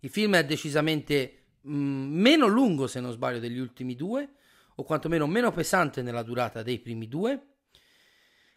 Il 0.00 0.10
film 0.10 0.36
è 0.36 0.44
decisamente 0.44 1.54
mh, 1.62 1.74
mm, 1.74 2.20
meno 2.20 2.46
lungo, 2.46 2.86
se 2.86 3.00
non 3.00 3.10
sbaglio, 3.12 3.38
degli 3.38 3.58
ultimi 3.58 3.96
due, 3.96 4.34
o 4.74 4.84
quantomeno 4.84 5.26
meno 5.26 5.50
pesante 5.50 6.02
nella 6.02 6.22
durata 6.22 6.62
dei 6.62 6.78
primi 6.78 7.08
due. 7.08 7.46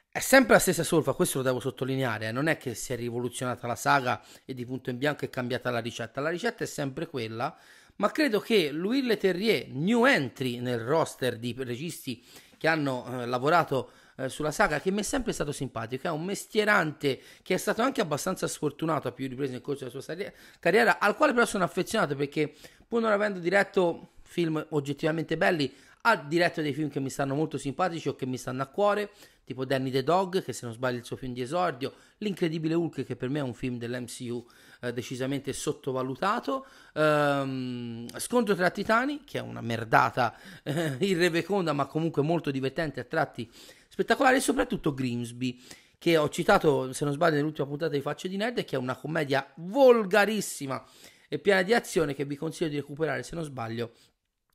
È 0.09 0.19
sempre 0.19 0.55
la 0.55 0.59
stessa 0.59 0.83
solfa, 0.83 1.13
questo 1.13 1.37
lo 1.37 1.45
devo 1.45 1.61
sottolineare, 1.61 2.27
eh? 2.27 2.31
non 2.33 2.47
è 2.47 2.57
che 2.57 2.75
si 2.75 2.91
è 2.91 2.97
rivoluzionata 2.97 3.65
la 3.65 3.75
saga 3.75 4.21
e 4.43 4.53
di 4.53 4.65
punto 4.65 4.89
in 4.89 4.97
bianco 4.97 5.23
è 5.23 5.29
cambiata 5.29 5.71
la 5.71 5.79
ricetta, 5.79 6.19
la 6.19 6.29
ricetta 6.29 6.65
è 6.65 6.67
sempre 6.67 7.07
quella, 7.07 7.57
ma 8.03 8.11
credo 8.11 8.41
che 8.41 8.69
Louis 8.69 9.01
Leterrier, 9.01 9.69
new 9.69 10.03
entry 10.03 10.59
nel 10.59 10.79
roster 10.79 11.37
di 11.37 11.55
registi 11.59 12.21
che 12.57 12.67
hanno 12.67 13.05
eh, 13.07 13.25
lavorato 13.25 13.91
eh, 14.17 14.27
sulla 14.27 14.51
saga 14.51 14.81
che 14.81 14.91
mi 14.91 14.99
è 14.99 15.03
sempre 15.03 15.31
stato 15.31 15.53
simpatico. 15.53 16.07
È 16.07 16.11
un 16.11 16.25
mestierante 16.25 17.17
che 17.41 17.53
è 17.53 17.57
stato 17.57 17.81
anche 17.81 18.01
abbastanza 18.01 18.45
sfortunato 18.49 19.07
a 19.07 19.13
più 19.13 19.29
riprese 19.29 19.53
nel 19.53 19.61
corso 19.61 19.85
della 19.85 20.01
sua 20.01 20.15
carriera, 20.59 20.99
al 20.99 21.15
quale 21.15 21.31
però 21.31 21.45
sono 21.45 21.63
affezionato 21.63 22.13
perché 22.17 22.53
pur 22.85 22.99
non 22.99 23.09
avendo 23.09 23.39
diretto 23.39 24.15
film 24.21 24.65
oggettivamente 24.71 25.37
belli, 25.37 25.73
ha 26.05 26.17
diretto 26.17 26.61
dei 26.61 26.73
film 26.73 26.89
che 26.89 26.99
mi 26.99 27.09
stanno 27.09 27.33
molto 27.33 27.57
simpatici 27.57 28.09
o 28.09 28.15
che 28.15 28.25
mi 28.25 28.37
stanno 28.37 28.61
a 28.61 28.65
cuore, 28.65 29.09
tipo 29.45 29.63
Danny 29.63 29.89
the 29.89 30.03
Dog, 30.03 30.43
che 30.43 30.51
se 30.51 30.65
non 30.65 30.73
sbaglio 30.73 30.97
è 30.97 30.99
il 30.99 31.05
suo 31.05 31.15
film 31.15 31.33
di 31.33 31.41
esordio, 31.41 31.93
L'incredibile 32.17 32.73
Hulk, 32.73 33.03
che 33.05 33.15
per 33.15 33.29
me 33.29 33.39
è 33.39 33.41
un 33.41 33.53
film 33.53 33.77
dell'MCU 33.77 34.45
eh, 34.81 34.93
decisamente 34.93 35.53
sottovalutato, 35.53 36.65
ehm, 36.93 38.07
Scontro 38.17 38.53
tra 38.53 38.69
titani, 38.69 39.23
che 39.23 39.37
è 39.37 39.41
una 39.41 39.61
merdata 39.61 40.35
eh, 40.63 40.97
irreveconda 40.99 41.71
ma 41.71 41.85
comunque 41.85 42.21
molto 42.21 42.51
divertente 42.51 42.99
a 42.99 43.05
tratti 43.05 43.49
spettacolare, 43.87 44.37
e 44.37 44.41
soprattutto 44.41 44.93
Grimsby, 44.93 45.61
che 45.97 46.17
ho 46.17 46.27
citato, 46.27 46.91
se 46.91 47.05
non 47.05 47.13
sbaglio, 47.13 47.35
nell'ultima 47.35 47.67
puntata 47.67 47.93
di 47.93 48.01
Facce 48.01 48.27
di 48.27 48.35
Nerd, 48.35 48.65
che 48.65 48.75
è 48.75 48.79
una 48.79 48.95
commedia 48.97 49.49
volgarissima 49.55 50.83
e 51.29 51.39
piena 51.39 51.61
di 51.61 51.73
azione 51.73 52.13
che 52.13 52.25
vi 52.25 52.35
consiglio 52.35 52.69
di 52.69 52.75
recuperare, 52.75 53.23
se 53.23 53.35
non 53.35 53.45
sbaglio, 53.45 53.91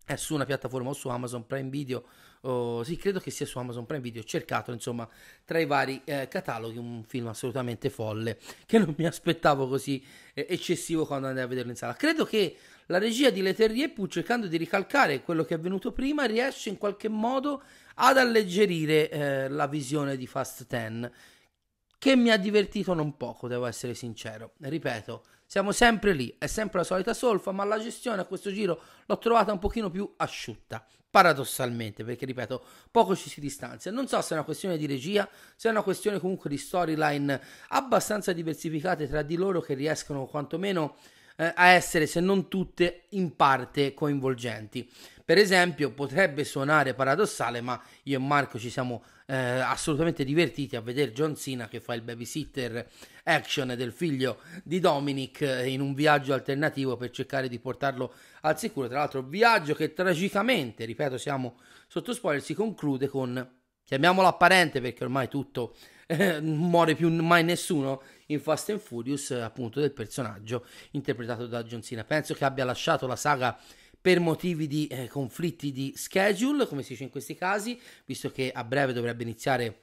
è 0.08 0.16
su 0.16 0.32
una 0.32 0.46
piattaforma 0.46 0.88
o 0.88 0.94
su 0.94 1.10
Amazon 1.10 1.46
Prime 1.46 1.68
Video, 1.68 2.02
oh, 2.40 2.82
sì, 2.82 2.96
credo 2.96 3.20
che 3.20 3.30
sia 3.30 3.44
su 3.44 3.58
Amazon 3.58 3.84
Prime 3.84 4.00
Video, 4.00 4.22
ho 4.22 4.24
cercato 4.24 4.72
insomma 4.72 5.06
tra 5.44 5.58
i 5.58 5.66
vari 5.66 6.00
eh, 6.04 6.28
cataloghi 6.28 6.78
un 6.78 7.04
film 7.06 7.26
assolutamente 7.26 7.90
folle 7.90 8.38
che 8.64 8.78
non 8.78 8.94
mi 8.96 9.04
aspettavo 9.04 9.68
così 9.68 10.02
eh, 10.32 10.46
eccessivo 10.48 11.04
quando 11.04 11.26
andai 11.26 11.44
a 11.44 11.46
vederlo 11.46 11.72
in 11.72 11.76
sala. 11.76 11.92
Credo 11.92 12.24
che 12.24 12.56
la 12.86 12.96
regia 12.96 13.28
di 13.28 13.42
Leterrier, 13.42 13.92
pur 13.92 14.08
cercando 14.08 14.46
di 14.46 14.56
ricalcare 14.56 15.20
quello 15.20 15.44
che 15.44 15.52
è 15.52 15.58
avvenuto 15.58 15.92
prima, 15.92 16.24
riesce 16.24 16.70
in 16.70 16.78
qualche 16.78 17.08
modo 17.08 17.62
ad 17.96 18.16
alleggerire 18.16 19.10
eh, 19.10 19.48
la 19.50 19.66
visione 19.66 20.16
di 20.16 20.26
Fast 20.26 20.64
10 20.66 21.10
che 21.98 22.16
mi 22.16 22.30
ha 22.30 22.36
divertito 22.36 22.94
non 22.94 23.16
poco, 23.16 23.48
devo 23.48 23.66
essere 23.66 23.94
sincero. 23.94 24.52
Ripeto, 24.60 25.24
siamo 25.44 25.72
sempre 25.72 26.12
lì, 26.12 26.34
è 26.38 26.46
sempre 26.46 26.78
la 26.78 26.84
solita 26.84 27.14
solfa, 27.14 27.52
ma 27.52 27.64
la 27.64 27.80
gestione 27.80 28.20
a 28.20 28.24
questo 28.24 28.52
giro 28.52 28.80
l'ho 29.06 29.18
trovata 29.18 29.52
un 29.52 29.58
pochino 29.58 29.90
più 29.90 30.12
asciutta, 30.18 30.86
paradossalmente, 31.10 32.04
perché 32.04 32.26
ripeto, 32.26 32.62
poco 32.90 33.16
ci 33.16 33.28
si 33.28 33.40
distanzia. 33.40 33.90
Non 33.90 34.06
so 34.06 34.20
se 34.20 34.30
è 34.30 34.32
una 34.34 34.44
questione 34.44 34.76
di 34.76 34.86
regia, 34.86 35.28
se 35.56 35.68
è 35.68 35.70
una 35.70 35.82
questione 35.82 36.20
comunque 36.20 36.48
di 36.48 36.58
storyline 36.58 37.40
abbastanza 37.68 38.32
diversificate 38.32 39.08
tra 39.08 39.22
di 39.22 39.36
loro 39.36 39.60
che 39.60 39.74
riescono 39.74 40.26
quantomeno 40.26 40.96
eh, 41.36 41.52
a 41.54 41.68
essere, 41.68 42.06
se 42.06 42.20
non 42.20 42.48
tutte, 42.48 43.06
in 43.10 43.34
parte 43.34 43.94
coinvolgenti. 43.94 44.88
Per 45.28 45.36
esempio, 45.36 45.90
potrebbe 45.90 46.42
suonare 46.42 46.94
paradossale, 46.94 47.60
ma 47.60 47.78
io 48.04 48.16
e 48.16 48.18
Marco 48.18 48.58
ci 48.58 48.70
siamo 48.70 49.04
eh, 49.26 49.36
assolutamente 49.36 50.24
divertiti 50.24 50.74
a 50.74 50.80
vedere 50.80 51.12
John 51.12 51.36
Cena 51.36 51.68
che 51.68 51.80
fa 51.80 51.92
il 51.92 52.00
babysitter 52.00 52.88
action 53.24 53.74
del 53.76 53.92
figlio 53.92 54.40
di 54.64 54.80
Dominic 54.80 55.42
eh, 55.42 55.68
in 55.68 55.82
un 55.82 55.92
viaggio 55.92 56.32
alternativo 56.32 56.96
per 56.96 57.10
cercare 57.10 57.50
di 57.50 57.58
portarlo 57.58 58.14
al 58.40 58.58
sicuro. 58.58 58.88
Tra 58.88 59.00
l'altro, 59.00 59.20
viaggio 59.20 59.74
che 59.74 59.92
tragicamente, 59.92 60.86
ripeto, 60.86 61.18
siamo 61.18 61.58
sotto 61.88 62.14
spoiler, 62.14 62.42
si 62.42 62.54
conclude 62.54 63.06
con 63.08 63.56
chiamiamolo 63.84 64.28
apparente 64.28 64.80
perché 64.80 65.04
ormai 65.04 65.28
tutto 65.28 65.76
eh, 66.06 66.40
muore 66.40 66.94
più 66.94 67.10
mai 67.10 67.44
nessuno 67.44 68.00
in 68.28 68.40
Fast 68.40 68.70
and 68.70 68.80
Furious, 68.80 69.30
appunto, 69.32 69.78
del 69.78 69.92
personaggio 69.92 70.64
interpretato 70.92 71.46
da 71.46 71.62
John 71.64 71.82
Cena. 71.82 72.04
Penso 72.04 72.32
che 72.32 72.46
abbia 72.46 72.64
lasciato 72.64 73.06
la 73.06 73.16
saga 73.16 73.58
per 74.08 74.20
motivi 74.20 74.66
di 74.66 74.86
eh, 74.86 75.06
conflitti 75.06 75.70
di 75.70 75.92
schedule, 75.94 76.66
come 76.66 76.82
si 76.82 76.92
dice 76.92 77.02
in 77.02 77.10
questi 77.10 77.34
casi, 77.34 77.78
visto 78.06 78.30
che 78.30 78.50
a 78.50 78.64
breve 78.64 78.94
dovrebbe 78.94 79.22
iniziare 79.22 79.82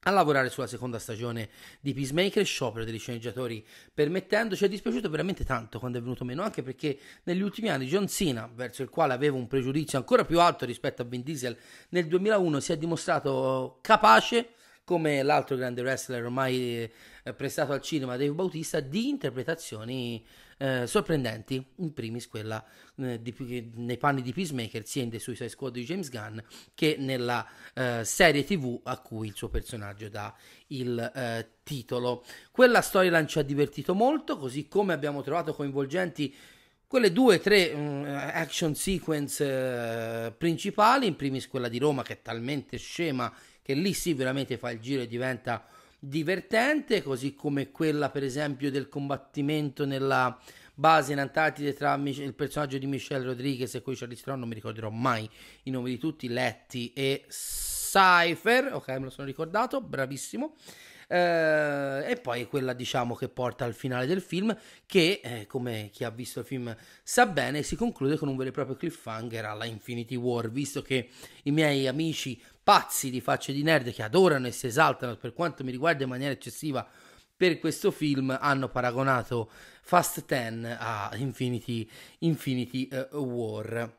a 0.00 0.10
lavorare 0.10 0.50
sulla 0.50 0.66
seconda 0.66 0.98
stagione 0.98 1.48
di 1.80 1.94
Peacemaker, 1.94 2.44
sciopero 2.44 2.84
degli 2.84 2.98
sceneggiatori 2.98 3.66
permettendo, 3.94 4.56
ci 4.56 4.66
è 4.66 4.68
dispiaciuto 4.68 5.08
veramente 5.08 5.42
tanto 5.46 5.78
quando 5.78 5.96
è 5.96 6.02
venuto 6.02 6.22
meno, 6.22 6.42
anche 6.42 6.62
perché 6.62 6.98
negli 7.22 7.40
ultimi 7.40 7.70
anni 7.70 7.86
John 7.86 8.08
Cena, 8.08 8.46
verso 8.54 8.82
il 8.82 8.90
quale 8.90 9.14
avevo 9.14 9.38
un 9.38 9.46
pregiudizio 9.46 9.96
ancora 9.96 10.26
più 10.26 10.38
alto 10.38 10.66
rispetto 10.66 11.00
a 11.00 11.06
Vin 11.06 11.22
Diesel, 11.22 11.56
nel 11.88 12.08
2001 12.08 12.60
si 12.60 12.72
è 12.72 12.76
dimostrato 12.76 13.78
capace 13.80 14.50
come 14.84 15.22
l'altro 15.22 15.56
grande 15.56 15.80
wrestler 15.80 16.24
ormai 16.24 16.82
eh, 17.22 17.32
prestato 17.32 17.72
al 17.72 17.80
cinema, 17.80 18.18
Dave 18.18 18.32
Bautista, 18.32 18.80
di 18.80 19.08
interpretazioni 19.08 20.22
eh, 20.62 20.86
sorprendenti, 20.86 21.64
in 21.78 21.92
primis 21.92 22.28
quella 22.28 22.64
eh, 22.98 23.20
di, 23.20 23.72
nei 23.74 23.96
panni 23.96 24.22
di 24.22 24.32
Peacemaker 24.32 24.86
sia 24.86 25.02
in 25.02 25.10
The 25.10 25.18
Suicide 25.18 25.48
Squad 25.48 25.72
di 25.72 25.84
James 25.84 26.08
Gunn 26.08 26.38
che 26.72 26.94
nella 27.00 27.44
eh, 27.74 28.04
serie 28.04 28.44
tv 28.44 28.78
a 28.84 28.98
cui 28.98 29.26
il 29.26 29.34
suo 29.34 29.48
personaggio 29.48 30.08
dà 30.08 30.32
il 30.68 30.98
eh, 31.14 31.48
titolo. 31.64 32.24
Quella 32.52 32.80
storyline 32.80 33.26
ci 33.26 33.40
ha 33.40 33.42
divertito 33.42 33.92
molto, 33.92 34.38
così 34.38 34.68
come 34.68 34.92
abbiamo 34.92 35.22
trovato 35.22 35.52
coinvolgenti 35.52 36.32
quelle 36.86 37.10
due 37.10 37.36
o 37.36 37.40
tre 37.40 37.72
um, 37.72 38.04
action 38.06 38.74
sequence 38.76 39.42
uh, 39.42 40.36
principali, 40.36 41.06
in 41.06 41.16
primis 41.16 41.48
quella 41.48 41.68
di 41.68 41.78
Roma 41.78 42.02
che 42.02 42.12
è 42.12 42.22
talmente 42.22 42.76
scema 42.76 43.34
che 43.62 43.74
lì 43.74 43.94
sì 43.94 44.12
veramente 44.12 44.58
fa 44.58 44.70
il 44.70 44.78
giro 44.78 45.02
e 45.02 45.06
diventa 45.06 45.64
divertente, 46.04 47.00
così 47.00 47.36
come 47.36 47.70
quella 47.70 48.10
per 48.10 48.24
esempio 48.24 48.72
del 48.72 48.88
combattimento 48.88 49.84
nella 49.84 50.36
base 50.74 51.12
in 51.12 51.20
Antartide 51.20 51.74
tra 51.74 51.94
il 51.94 52.34
personaggio 52.34 52.76
di 52.76 52.86
Michelle 52.86 53.24
Rodriguez 53.24 53.72
e 53.76 53.82
di 53.84 53.94
Charlize 53.94 54.22
Theron, 54.24 54.40
non 54.40 54.48
mi 54.48 54.54
ricorderò 54.56 54.90
mai 54.90 55.30
i 55.64 55.70
nomi 55.70 55.90
di 55.90 55.98
tutti, 55.98 56.26
Letti 56.26 56.92
e 56.92 57.26
Cypher, 57.28 58.72
ok 58.72 58.88
me 58.88 58.98
lo 58.98 59.10
sono 59.10 59.28
ricordato, 59.28 59.80
bravissimo. 59.80 60.56
Eh, 61.06 62.10
e 62.10 62.16
poi 62.20 62.46
quella 62.46 62.72
diciamo 62.72 63.14
che 63.14 63.28
porta 63.28 63.64
al 63.64 63.74
finale 63.74 64.06
del 64.06 64.22
film 64.22 64.56
che 64.86 65.20
eh, 65.22 65.46
come 65.46 65.90
chi 65.92 66.04
ha 66.04 66.10
visto 66.10 66.40
il 66.40 66.46
film 66.46 66.74
sa 67.02 67.26
bene 67.26 67.62
si 67.62 67.76
conclude 67.76 68.16
con 68.16 68.28
un 68.28 68.36
vero 68.36 68.48
e 68.48 68.52
proprio 68.52 68.76
cliffhanger 68.76 69.44
alla 69.44 69.66
Infinity 69.66 70.14
War 70.14 70.50
visto 70.50 70.80
che 70.80 71.10
i 71.42 71.50
miei 71.50 71.86
amici 71.86 72.40
pazzi 72.62 73.10
di 73.10 73.20
facce 73.20 73.52
di 73.52 73.62
nerd 73.62 73.92
che 73.92 74.02
adorano 74.02 74.46
e 74.46 74.52
si 74.52 74.66
esaltano 74.66 75.16
per 75.16 75.32
quanto 75.32 75.64
mi 75.64 75.70
riguarda 75.70 76.04
in 76.04 76.10
maniera 76.10 76.32
eccessiva 76.32 76.88
per 77.42 77.58
questo 77.58 77.90
film 77.90 78.36
hanno 78.40 78.68
paragonato 78.68 79.50
Fast 79.82 80.24
10 80.26 80.76
a 80.78 81.10
Infinity, 81.16 81.90
Infinity 82.20 82.88
uh, 82.92 83.16
War. 83.16 83.98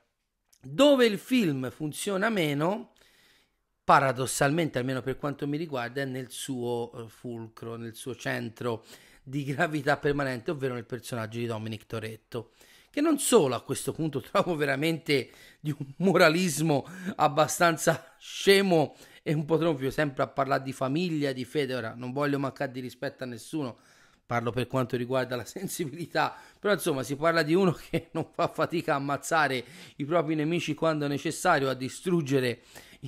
Dove 0.62 1.06
il 1.06 1.18
film 1.18 1.70
funziona 1.70 2.30
meno 2.30 2.94
paradossalmente, 3.84 4.80
almeno 4.80 5.02
per 5.02 5.18
quanto 5.18 5.46
mi 5.46 5.58
riguarda, 5.58 6.02
è 6.02 6.06
nel 6.06 6.32
suo 6.32 6.90
eh, 6.94 7.10
fulcro, 7.10 7.76
nel 7.76 7.96
suo 7.96 8.16
centro 8.16 8.86
di 9.22 9.44
gravità 9.44 9.98
permanente, 9.98 10.52
ovvero 10.52 10.76
nel 10.76 10.86
personaggio 10.86 11.38
di 11.38 11.46
Dominic 11.46 11.86
Toretto, 11.86 12.54
che 12.94 13.02
non 13.02 13.18
solo 13.18 13.56
a 13.56 13.64
questo 13.64 13.92
punto 13.92 14.22
trovo 14.32 14.56
veramente 14.56 15.32
di 15.60 15.74
un 15.76 15.94
moralismo 15.98 16.86
abbastanza 17.16 18.14
scemo 18.20 18.96
e 19.24 19.34
un 19.34 19.46
po' 19.46 19.58
troppo 19.58 19.90
sempre 19.90 20.22
a 20.22 20.28
parlare 20.28 20.62
di 20.62 20.74
famiglia, 20.74 21.32
di 21.32 21.44
fede, 21.44 21.74
ora 21.74 21.96
non 21.98 22.12
voglio 22.12 22.38
mancare 22.38 22.72
di 22.72 22.82
rispetto 22.82 23.24
a 23.24 23.26
nessuno, 23.26 23.80
parlo 24.28 24.52
per 24.52 24.68
quanto 24.68 24.96
riguarda 24.96 25.36
la 25.36 25.44
sensibilità, 25.44 26.36
però 26.60 26.72
insomma 26.72 27.02
si 27.02 27.16
parla 27.16 27.42
di 27.42 27.56
uno 27.56 27.72
che 27.72 28.10
non 28.14 28.28
fa 28.32 28.48
fatica 28.48 28.94
a 28.94 28.98
ammazzare 28.98 29.66
i 29.96 30.06
propri 30.06 30.36
nemici 30.36 30.76
quando 30.76 31.08
necessario, 31.08 31.70
a 31.70 31.74
distruggere 31.74 32.62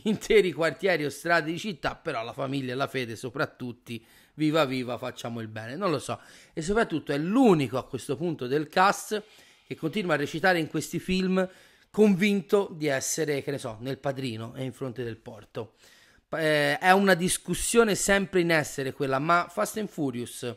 interi 0.05 0.51
quartieri 0.51 1.05
o 1.05 1.09
strade 1.11 1.51
di 1.51 1.59
città, 1.59 1.93
però 1.93 2.23
la 2.23 2.33
famiglia 2.33 2.71
e 2.71 2.75
la 2.75 2.87
fede 2.87 3.15
soprattutto, 3.15 3.93
viva 4.33 4.65
viva, 4.65 4.97
facciamo 4.97 5.41
il 5.41 5.47
bene, 5.47 5.75
non 5.75 5.91
lo 5.91 5.99
so. 5.99 6.19
E 6.53 6.63
soprattutto 6.63 7.11
è 7.11 7.19
l'unico 7.19 7.77
a 7.77 7.85
questo 7.85 8.15
punto 8.15 8.47
del 8.47 8.67
cast 8.67 9.23
che 9.65 9.75
continua 9.75 10.13
a 10.13 10.17
recitare 10.17 10.59
in 10.59 10.67
questi 10.67 10.99
film 10.99 11.47
convinto 11.89 12.69
di 12.73 12.87
essere, 12.87 13.41
che 13.41 13.51
ne 13.51 13.57
so, 13.57 13.77
nel 13.79 13.97
padrino 13.97 14.53
e 14.55 14.63
in 14.63 14.73
fronte 14.73 15.03
del 15.03 15.17
porto. 15.17 15.75
Eh, 16.31 16.77
è 16.77 16.91
una 16.91 17.13
discussione 17.13 17.95
sempre 17.95 18.41
in 18.41 18.51
essere 18.51 18.91
quella, 18.91 19.19
ma 19.19 19.47
Fast 19.49 19.77
and 19.77 19.87
Furious 19.87 20.55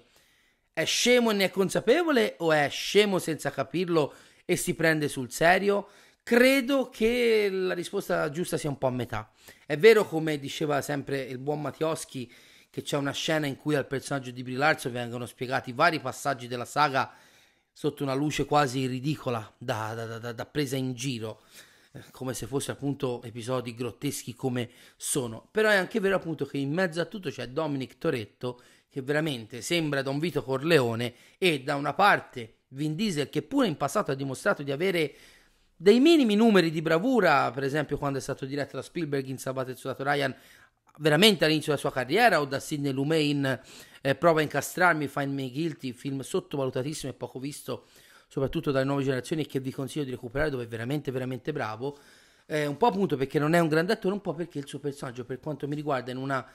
è 0.73 0.85
scemo 0.85 1.31
e 1.31 1.35
ne 1.35 1.45
è 1.47 1.51
consapevole 1.51 2.35
o 2.39 2.53
è 2.53 2.69
scemo 2.71 3.19
senza 3.19 3.51
capirlo 3.51 4.15
e 4.45 4.57
si 4.57 4.75
prende 4.75 5.09
sul 5.09 5.31
serio? 5.31 5.89
Credo 6.23 6.89
che 6.89 7.49
la 7.51 7.75
risposta 7.75 8.31
giusta 8.31 8.57
sia 8.57 8.69
un 8.69 8.79
po' 8.79 8.87
a 8.87 8.93
metà. 8.93 9.33
È 9.67 9.77
vero, 9.77 10.07
come 10.07 10.39
diceva 10.39 10.81
sempre 10.83 11.23
il 11.23 11.39
buon 11.39 11.61
Mattioschi, 11.61 12.33
che 12.71 12.83
c'è 12.83 12.97
una 12.97 13.13
scena 13.13 13.47
in 13.47 13.57
cui 13.57 13.75
al 13.75 13.87
personaggio 13.87 14.31
di 14.31 14.43
Brie 14.43 14.57
Larson 14.57 14.93
vengono 14.93 15.27
spiegati 15.27 15.73
vari 15.73 16.01
passaggi 16.01 16.47
della 16.47 16.65
saga 16.65 17.13
sotto 17.79 18.03
una 18.03 18.15
luce 18.15 18.45
quasi 18.45 18.89
ridicola, 18.89 19.55
da, 19.57 19.95
da, 19.95 20.19
da, 20.19 20.33
da 20.33 20.47
presa 20.47 20.75
in 20.75 20.95
giro, 20.95 21.43
eh, 21.93 22.03
come 22.11 22.35
se 22.35 22.49
fossero 22.49 22.73
appunto 22.73 23.23
episodi 23.23 23.73
grotteschi 23.73 24.35
come 24.35 24.69
sono. 24.97 25.47
Però 25.53 25.69
è 25.69 25.77
anche 25.77 26.01
vero 26.01 26.17
appunto 26.17 26.45
che 26.45 26.59
in 26.59 26.73
mezzo 26.73 27.01
a 27.01 27.05
tutto 27.05 27.31
c'è 27.31 27.47
Dominic 27.47 27.97
Toretto 27.99 28.61
che 28.89 29.01
veramente 29.01 29.61
sembra 29.61 30.03
Don 30.03 30.19
Vito 30.19 30.43
Corleone 30.43 31.15
e 31.39 31.63
da 31.63 31.77
una 31.77 31.95
parte 31.95 32.63
Vin 32.71 32.97
Diesel 32.97 33.29
che 33.29 33.43
pure 33.43 33.69
in 33.69 33.77
passato 33.77 34.11
ha 34.11 34.17
dimostrato 34.17 34.65
di 34.65 34.73
avere 34.73 35.15
dei 35.77 36.01
minimi 36.01 36.35
numeri 36.35 36.73
di 36.73 36.83
bravura, 36.83 37.49
per 37.53 37.63
esempio 37.63 37.97
quando 37.97 38.19
è 38.19 38.21
stato 38.21 38.45
diretto 38.45 38.75
da 38.75 38.83
Spielberg 38.83 39.25
in 39.29 39.39
Sabato 39.39 39.69
e 39.69 39.75
il 39.75 39.79
soldato 39.79 40.03
Ryan, 40.03 40.35
veramente 40.99 41.45
all'inizio 41.45 41.73
della 41.73 41.81
sua 41.81 41.93
carriera, 41.93 42.41
o 42.41 42.45
da 42.45 42.61
Sidney 42.61 42.93
Lumet 42.93 43.23
in 43.23 43.61
eh, 44.01 44.15
Prova 44.15 44.41
a 44.41 44.43
incastrarmi, 44.43 45.09
Find 45.09 45.33
Me 45.33 45.51
Guilty, 45.51 45.93
film 45.93 46.21
sottovalutatissimo 46.21 47.13
e 47.13 47.15
poco 47.15 47.39
visto, 47.39 47.87
soprattutto 48.29 48.71
dalle 48.71 48.85
nuove 48.85 49.03
generazioni, 49.03 49.47
che 49.47 49.61
vi 49.61 49.73
consiglio 49.73 50.05
di 50.05 50.11
recuperare, 50.11 50.51
dove 50.51 50.65
è 50.65 50.69
veramente, 50.69 51.11
veramente 51.11 51.53
bravo. 51.53 51.99
Eh, 52.47 52.67
un 52.67 52.77
po' 52.77 52.87
appunto 52.87 53.17
perché 53.17 53.39
non 53.39 53.55
è 53.55 53.59
un 53.59 53.69
grande 53.69 53.93
attore, 53.93 54.15
un 54.15 54.21
po' 54.21 54.35
perché 54.35 54.59
il 54.59 54.67
suo 54.67 54.79
personaggio, 54.79 55.25
per 55.25 55.41
quanto 55.41 55.69
mi 55.69 55.75
riguarda, 55.75 56.11
in 56.11 56.17
una 56.17 56.47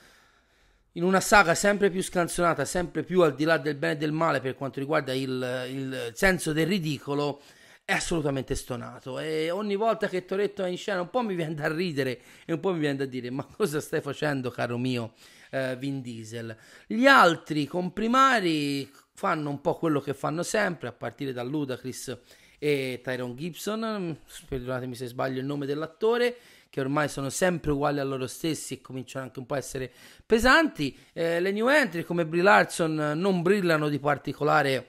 in 0.94 1.04
una 1.04 1.20
saga 1.20 1.56
sempre 1.56 1.90
più 1.90 2.04
scanzonata, 2.04 2.66
sempre 2.66 3.04
più 3.04 3.22
al 3.22 3.34
di 3.34 3.46
là 3.46 3.58
del 3.58 3.76
bene 3.76 3.94
e 3.94 3.98
del 3.98 4.12
male 4.12 4.42
per 4.42 4.56
quanto 4.56 4.80
riguarda 4.80 5.14
il, 5.14 5.66
il 5.70 6.12
senso 6.14 6.54
del 6.54 6.68
ridicolo, 6.68 7.42
è 7.86 7.94
assolutamente 7.94 8.56
stonato. 8.56 9.20
E 9.20 9.52
ogni 9.52 9.76
volta 9.76 10.08
che 10.08 10.26
Toretto 10.26 10.64
è 10.64 10.70
in 10.70 10.78
scena 10.78 11.02
un 11.02 11.10
po' 11.10 11.22
mi 11.22 11.36
viene 11.36 11.54
da 11.54 11.74
ridere 11.74 12.22
e 12.46 12.54
un 12.54 12.60
po' 12.60 12.72
mi 12.74 12.80
viene 12.80 12.98
da 12.98 13.06
dire 13.06 13.30
ma 13.30 13.44
cosa 13.46 13.82
stai 13.82 14.02
facendo 14.02 14.50
caro 14.50 14.78
mio 14.78 15.14
eh, 15.52 15.76
Vin 15.76 16.02
Diesel? 16.02 16.56
Gli 16.88 17.06
altri 17.06 17.66
comprimari 17.66 18.90
fanno 19.14 19.50
un 19.50 19.62
po' 19.62 19.76
quello 19.76 20.00
che 20.00 20.14
fanno 20.14 20.44
sempre 20.44 20.88
a 20.88 20.94
partire 20.94 21.34
da 21.34 21.44
Ludacris 21.44 22.18
e 22.58 23.02
Tyrone 23.04 23.36
Gibson. 23.36 24.18
Perdonatemi 24.48 24.96
se 24.96 25.08
sbaglio 25.08 25.40
il 25.40 25.46
nome 25.46 25.66
dell'attore 25.66 26.38
che 26.70 26.80
ormai 26.80 27.08
sono 27.08 27.30
sempre 27.30 27.72
uguali 27.72 28.00
a 28.00 28.04
loro 28.04 28.26
stessi 28.26 28.76
e 28.76 28.82
cominciano 28.82 29.26
anche 29.26 29.38
un 29.38 29.46
po' 29.46 29.56
a 29.56 29.58
essere 29.58 29.92
pesanti. 30.26 30.98
Eh, 31.12 31.40
le 31.40 31.52
new 31.52 31.68
entry 31.68 32.04
come 32.04 32.26
Brie 32.26 32.42
Larson 32.42 33.12
non 33.16 33.42
brillano 33.42 33.90
di 33.90 34.00
particolare 34.00 34.88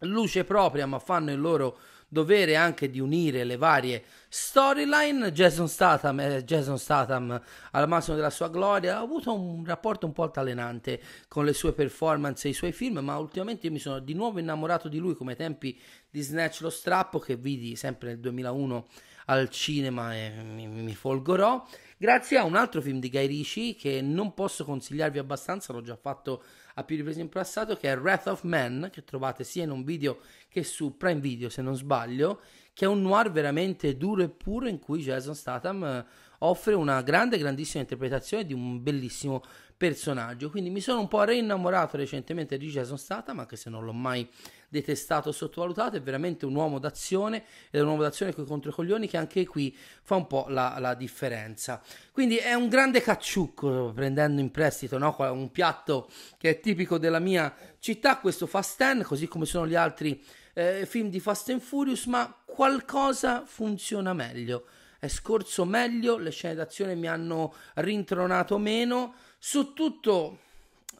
luce 0.00 0.44
propria 0.44 0.84
ma 0.84 0.98
fanno 0.98 1.30
il 1.32 1.40
loro 1.40 1.78
dovere 2.14 2.54
anche 2.54 2.88
di 2.88 3.00
unire 3.00 3.42
le 3.42 3.56
varie 3.56 4.04
storyline. 4.28 5.32
Jason 5.32 5.68
Statham, 5.68 6.20
eh, 6.20 6.44
Jason 6.44 6.78
Statham 6.78 7.42
al 7.72 7.88
massimo 7.88 8.14
della 8.14 8.30
sua 8.30 8.48
gloria 8.48 8.96
ha 8.96 9.00
avuto 9.00 9.34
un 9.34 9.64
rapporto 9.64 10.06
un 10.06 10.12
po' 10.12 10.22
altalenante 10.22 11.00
con 11.26 11.44
le 11.44 11.52
sue 11.52 11.72
performance 11.72 12.46
e 12.46 12.52
i 12.52 12.54
suoi 12.54 12.70
film, 12.70 13.00
ma 13.00 13.18
ultimamente 13.18 13.66
io 13.66 13.72
mi 13.72 13.80
sono 13.80 13.98
di 13.98 14.14
nuovo 14.14 14.38
innamorato 14.38 14.88
di 14.88 14.98
lui 14.98 15.16
come 15.16 15.32
ai 15.32 15.36
tempi 15.36 15.78
di 16.08 16.22
Snatch 16.22 16.60
lo 16.60 16.70
strappo 16.70 17.18
che 17.18 17.34
vidi 17.34 17.74
sempre 17.74 18.10
nel 18.10 18.20
2001 18.20 18.86
al 19.26 19.48
cinema 19.50 20.14
e 20.14 20.30
mi, 20.30 20.68
mi 20.68 20.94
folgorò. 20.94 21.66
Grazie 21.96 22.38
a 22.38 22.44
un 22.44 22.54
altro 22.54 22.80
film 22.80 23.00
di 23.00 23.10
Guy 23.10 23.26
Ritchie 23.26 23.74
che 23.74 24.00
non 24.02 24.34
posso 24.34 24.64
consigliarvi 24.64 25.18
abbastanza, 25.18 25.72
l'ho 25.72 25.82
già 25.82 25.96
fatto 25.96 26.42
a 26.74 26.84
più 26.84 26.96
riprese 26.96 27.20
in 27.20 27.28
passato, 27.28 27.76
che 27.76 27.90
è 27.90 27.96
Wrath 27.96 28.26
of 28.26 28.42
Man, 28.42 28.90
che 28.92 29.04
trovate 29.04 29.44
sia 29.44 29.62
in 29.62 29.70
un 29.70 29.84
video 29.84 30.18
che 30.54 30.62
su 30.62 30.96
Prime 30.96 31.18
Video 31.18 31.48
se 31.48 31.62
non 31.62 31.74
sbaglio, 31.74 32.40
che 32.72 32.84
è 32.84 32.88
un 32.88 33.02
noir 33.02 33.32
veramente 33.32 33.96
duro 33.96 34.22
e 34.22 34.28
puro 34.28 34.68
in 34.68 34.78
cui 34.78 35.02
Jason 35.02 35.34
Statham 35.34 35.82
eh, 35.82 36.06
offre 36.38 36.74
una 36.74 37.02
grande, 37.02 37.38
grandissima 37.38 37.82
interpretazione 37.82 38.46
di 38.46 38.52
un 38.52 38.80
bellissimo 38.80 39.42
personaggio. 39.76 40.50
Quindi 40.50 40.70
mi 40.70 40.80
sono 40.80 41.00
un 41.00 41.08
po' 41.08 41.24
reinnamorato 41.24 41.96
recentemente 41.96 42.56
di 42.56 42.68
Jason 42.68 42.98
Statham, 42.98 43.40
anche 43.40 43.56
se 43.56 43.68
non 43.68 43.84
l'ho 43.84 43.92
mai 43.92 44.28
detestato 44.68 45.30
o 45.30 45.32
sottovalutato, 45.32 45.96
è 45.96 46.02
veramente 46.02 46.46
un 46.46 46.54
uomo 46.54 46.78
d'azione 46.78 47.38
ed 47.70 47.80
è 47.80 47.80
un 47.80 47.88
uomo 47.88 48.02
d'azione 48.02 48.32
con 48.32 48.44
i 48.44 48.46
controcoglioni 48.46 49.08
che 49.08 49.16
anche 49.16 49.44
qui 49.46 49.76
fa 50.02 50.14
un 50.14 50.28
po' 50.28 50.46
la, 50.50 50.76
la 50.78 50.94
differenza. 50.94 51.82
Quindi 52.12 52.36
è 52.36 52.54
un 52.54 52.68
grande 52.68 53.00
cacciucco 53.00 53.90
prendendo 53.92 54.40
in 54.40 54.52
prestito 54.52 54.98
no? 54.98 55.16
un 55.18 55.50
piatto 55.50 56.08
che 56.38 56.50
è 56.50 56.60
tipico 56.60 56.96
della 56.96 57.18
mia 57.18 57.52
città, 57.80 58.18
questo 58.18 58.46
Fast 58.46 58.78
10, 58.78 59.02
così 59.02 59.26
come 59.26 59.46
sono 59.46 59.66
gli 59.66 59.74
altri 59.74 60.22
eh, 60.54 60.86
film 60.86 61.10
di 61.10 61.20
Fast 61.20 61.50
and 61.50 61.60
Furious, 61.60 62.06
ma 62.06 62.34
qualcosa 62.44 63.44
funziona 63.44 64.12
meglio. 64.14 64.66
È 64.98 65.08
scorso 65.08 65.64
meglio, 65.66 66.16
le 66.16 66.30
scene 66.30 66.54
d'azione 66.54 66.94
mi 66.94 67.08
hanno 67.08 67.52
rintronato 67.74 68.56
meno, 68.56 69.14
su 69.38 69.74
tutto 69.74 70.38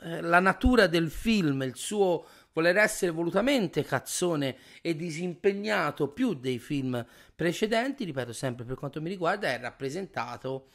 eh, 0.03 0.21
la 0.21 0.41
natura 0.41 0.87
del 0.87 1.11
film, 1.11 1.63
il 1.63 1.77
suo 1.77 2.27
voler 2.53 2.77
essere 2.77 3.11
volutamente 3.11 3.83
cazzone 3.83 4.57
e 4.81 4.95
disimpegnato 4.95 6.09
più 6.09 6.35
dei 6.35 6.59
film 6.59 7.05
precedenti, 7.35 8.05
ripeto 8.05 8.33
sempre 8.33 8.65
per 8.65 8.77
quanto 8.77 9.01
mi 9.01 9.09
riguarda, 9.09 9.49
è 9.49 9.59
rappresentato 9.59 10.69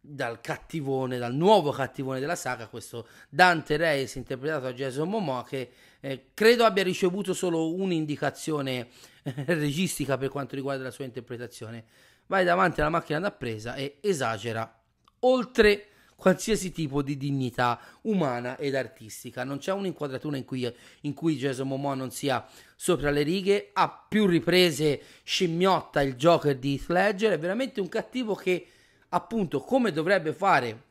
dal 0.00 0.40
cattivone, 0.42 1.16
dal 1.16 1.34
nuovo 1.34 1.70
cattivone 1.70 2.20
della 2.20 2.36
saga, 2.36 2.68
questo 2.68 3.08
Dante 3.30 3.78
Reyes 3.78 4.16
interpretato 4.16 4.64
da 4.64 4.72
Jason 4.74 5.08
Momoa 5.08 5.44
che 5.44 5.70
eh, 6.04 6.26
credo 6.34 6.64
abbia 6.64 6.82
ricevuto 6.82 7.32
solo 7.32 7.72
un'indicazione 7.74 8.88
eh, 9.22 9.32
registica 9.46 10.18
per 10.18 10.28
quanto 10.28 10.54
riguarda 10.54 10.82
la 10.82 10.90
sua 10.90 11.06
interpretazione. 11.06 11.84
Vai 12.26 12.44
davanti 12.44 12.80
alla 12.80 12.90
macchina 12.90 13.20
da 13.20 13.30
presa 13.30 13.74
e 13.74 13.96
esagera 14.02 14.82
oltre 15.20 15.86
qualsiasi 16.14 16.72
tipo 16.72 17.00
di 17.00 17.16
dignità 17.16 17.80
umana 18.02 18.58
ed 18.58 18.74
artistica. 18.74 19.44
Non 19.44 19.56
c'è 19.56 19.72
un'inquadratura 19.72 20.36
in 20.36 20.44
cui, 20.44 20.70
in 21.02 21.14
cui 21.14 21.36
Jason 21.36 21.68
Momoa 21.68 21.94
non 21.94 22.10
sia 22.10 22.46
sopra 22.76 23.10
le 23.10 23.22
righe, 23.22 23.70
a 23.72 23.88
più 23.88 24.26
riprese 24.26 25.00
scimmiotta 25.22 26.02
il 26.02 26.16
Joker 26.16 26.58
di 26.58 26.74
Heath 26.74 26.88
Ledger, 26.90 27.32
è 27.32 27.38
veramente 27.38 27.80
un 27.80 27.88
cattivo 27.88 28.34
che 28.34 28.66
appunto 29.08 29.60
come 29.60 29.90
dovrebbe 29.90 30.34
fare 30.34 30.82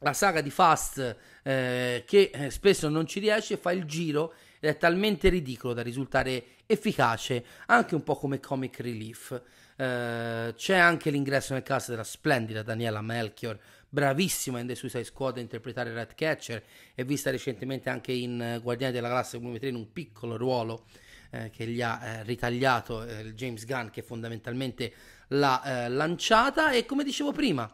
la 0.00 0.12
saga 0.12 0.40
di 0.40 0.50
Fast 0.50 1.16
eh, 1.42 2.04
che 2.06 2.30
eh, 2.32 2.50
spesso 2.50 2.88
non 2.88 3.06
ci 3.06 3.20
riesce, 3.20 3.56
fa 3.56 3.72
il 3.72 3.84
giro 3.84 4.32
ed 4.60 4.70
è 4.70 4.76
talmente 4.76 5.28
ridicolo 5.28 5.72
da 5.72 5.82
risultare 5.82 6.44
efficace 6.66 7.44
anche 7.66 7.94
un 7.94 8.02
po' 8.02 8.16
come 8.16 8.40
comic 8.40 8.80
relief. 8.80 9.40
Eh, 9.76 10.54
c'è 10.56 10.76
anche 10.76 11.10
l'ingresso 11.10 11.52
nel 11.52 11.62
cast 11.62 11.90
della 11.90 12.04
splendida 12.04 12.62
Daniela 12.62 13.00
Melchior, 13.00 13.58
bravissima 13.88 14.58
in 14.60 14.66
The 14.66 14.74
Suicide 14.74 15.04
Squad 15.04 15.38
a 15.38 15.40
interpretare 15.40 15.92
Ratcatcher 15.92 16.62
e 16.94 17.04
vista 17.04 17.30
recentemente 17.30 17.88
anche 17.88 18.12
in 18.12 18.40
eh, 18.40 18.58
Guardiani 18.60 18.92
della 18.92 19.08
Galassia 19.08 19.38
Volume 19.38 19.58
3 19.58 19.68
in 19.68 19.76
un 19.76 19.92
piccolo 19.92 20.36
ruolo 20.36 20.86
eh, 21.30 21.50
che 21.50 21.66
gli 21.66 21.80
ha 21.80 22.00
eh, 22.02 22.22
ritagliato 22.24 23.04
eh, 23.04 23.34
James 23.34 23.64
Gunn 23.64 23.88
che 23.88 24.02
fondamentalmente 24.02 24.92
l'ha 25.28 25.84
eh, 25.84 25.88
lanciata 25.88 26.72
e 26.72 26.84
come 26.86 27.04
dicevo 27.04 27.32
prima 27.32 27.70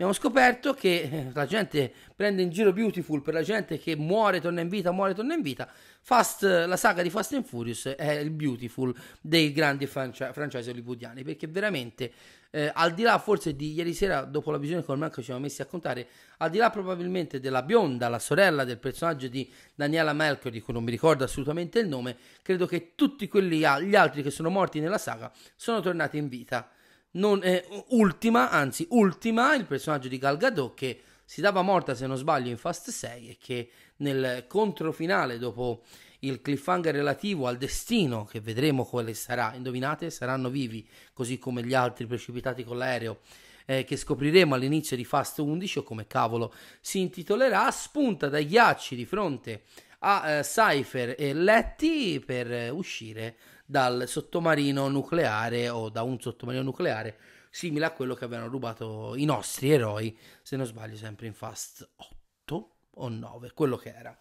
abbiamo 0.00 0.14
scoperto 0.14 0.72
che 0.72 1.02
eh, 1.02 1.30
la 1.34 1.44
gente 1.44 1.92
prende 2.16 2.40
in 2.40 2.48
giro 2.48 2.72
Beautiful 2.72 3.20
per 3.20 3.34
la 3.34 3.42
gente 3.42 3.78
che 3.78 3.96
muore, 3.96 4.40
torna 4.40 4.62
in 4.62 4.70
vita, 4.70 4.92
muore, 4.92 5.12
torna 5.12 5.34
in 5.34 5.42
vita. 5.42 5.68
Fast, 6.00 6.42
la 6.42 6.78
saga 6.78 7.02
di 7.02 7.10
Fast 7.10 7.34
and 7.34 7.44
Furious 7.44 7.84
è 7.84 8.12
il 8.12 8.30
Beautiful 8.30 8.94
dei 9.20 9.52
grandi 9.52 9.84
franchi- 9.84 10.26
franchise 10.32 10.70
hollywoodiani 10.70 11.22
perché 11.22 11.46
veramente 11.48 12.10
eh, 12.50 12.70
al 12.72 12.94
di 12.94 13.02
là 13.02 13.18
forse 13.18 13.54
di 13.54 13.74
ieri 13.74 13.92
sera 13.92 14.22
dopo 14.22 14.50
la 14.50 14.56
visione 14.56 14.82
con 14.82 14.98
Marco 14.98 15.16
ci 15.16 15.24
siamo 15.24 15.40
messi 15.40 15.60
a 15.60 15.66
contare 15.66 16.06
al 16.38 16.48
di 16.48 16.56
là 16.56 16.70
probabilmente 16.70 17.38
della 17.38 17.62
bionda 17.62 18.08
la 18.08 18.18
sorella 18.18 18.64
del 18.64 18.78
personaggio 18.78 19.28
di 19.28 19.48
Daniela 19.74 20.14
Melchior 20.14 20.50
di 20.50 20.62
cui 20.62 20.72
non 20.72 20.82
mi 20.82 20.90
ricordo 20.90 21.24
assolutamente 21.24 21.78
il 21.78 21.88
nome 21.88 22.16
credo 22.40 22.64
che 22.66 22.92
tutti 22.94 23.28
quelli 23.28 23.58
gli 23.58 23.94
altri 23.94 24.22
che 24.22 24.30
sono 24.30 24.48
morti 24.48 24.80
nella 24.80 24.98
saga 24.98 25.30
sono 25.54 25.80
tornati 25.80 26.16
in 26.16 26.28
vita 26.28 26.70
non, 27.12 27.40
eh, 27.42 27.66
ultima, 27.88 28.50
anzi 28.50 28.86
ultima, 28.90 29.54
il 29.54 29.64
personaggio 29.64 30.08
di 30.08 30.18
Gal 30.18 30.36
Gadot 30.36 30.74
che 30.74 31.00
si 31.24 31.40
dava 31.40 31.62
morta 31.62 31.94
se 31.94 32.06
non 32.06 32.16
sbaglio 32.16 32.50
in 32.50 32.58
Fast 32.58 32.90
6 32.90 33.28
e 33.28 33.36
che 33.40 33.70
nel 33.96 34.46
controfinale 34.48 35.38
dopo 35.38 35.82
il 36.20 36.40
cliffhanger 36.40 36.94
relativo 36.94 37.46
al 37.46 37.56
destino 37.56 38.24
che 38.24 38.40
vedremo 38.40 38.84
quale 38.84 39.14
sarà, 39.14 39.54
indovinate, 39.54 40.10
saranno 40.10 40.50
vivi 40.50 40.86
così 41.12 41.38
come 41.38 41.64
gli 41.64 41.74
altri 41.74 42.06
precipitati 42.06 42.64
con 42.64 42.78
l'aereo 42.78 43.20
eh, 43.66 43.84
che 43.84 43.96
scopriremo 43.96 44.54
all'inizio 44.54 44.96
di 44.96 45.04
Fast 45.04 45.38
11 45.38 45.78
o 45.78 45.82
come 45.82 46.06
cavolo 46.06 46.52
si 46.80 46.98
intitolerà, 47.00 47.70
spunta 47.70 48.28
dai 48.28 48.46
ghiacci 48.46 48.96
di 48.96 49.04
fronte 49.04 49.62
a 50.00 50.28
eh, 50.28 50.42
Cypher 50.42 51.14
e 51.16 51.32
Letty 51.32 52.20
per 52.20 52.50
eh, 52.52 52.68
uscire 52.70 53.36
dal 53.70 54.08
sottomarino 54.08 54.88
nucleare 54.88 55.68
o 55.68 55.90
da 55.90 56.02
un 56.02 56.20
sottomarino 56.20 56.64
nucleare 56.64 57.16
simile 57.50 57.84
a 57.84 57.92
quello 57.92 58.14
che 58.14 58.24
avevano 58.24 58.48
rubato 58.48 59.14
i 59.14 59.24
nostri 59.24 59.70
eroi, 59.70 60.18
se 60.42 60.56
non 60.56 60.66
sbaglio 60.66 60.96
sempre 60.96 61.28
in 61.28 61.34
Fast 61.34 61.88
8 61.94 62.70
o 62.90 63.08
9, 63.08 63.52
quello 63.54 63.76
che 63.76 63.94
era. 63.96 64.18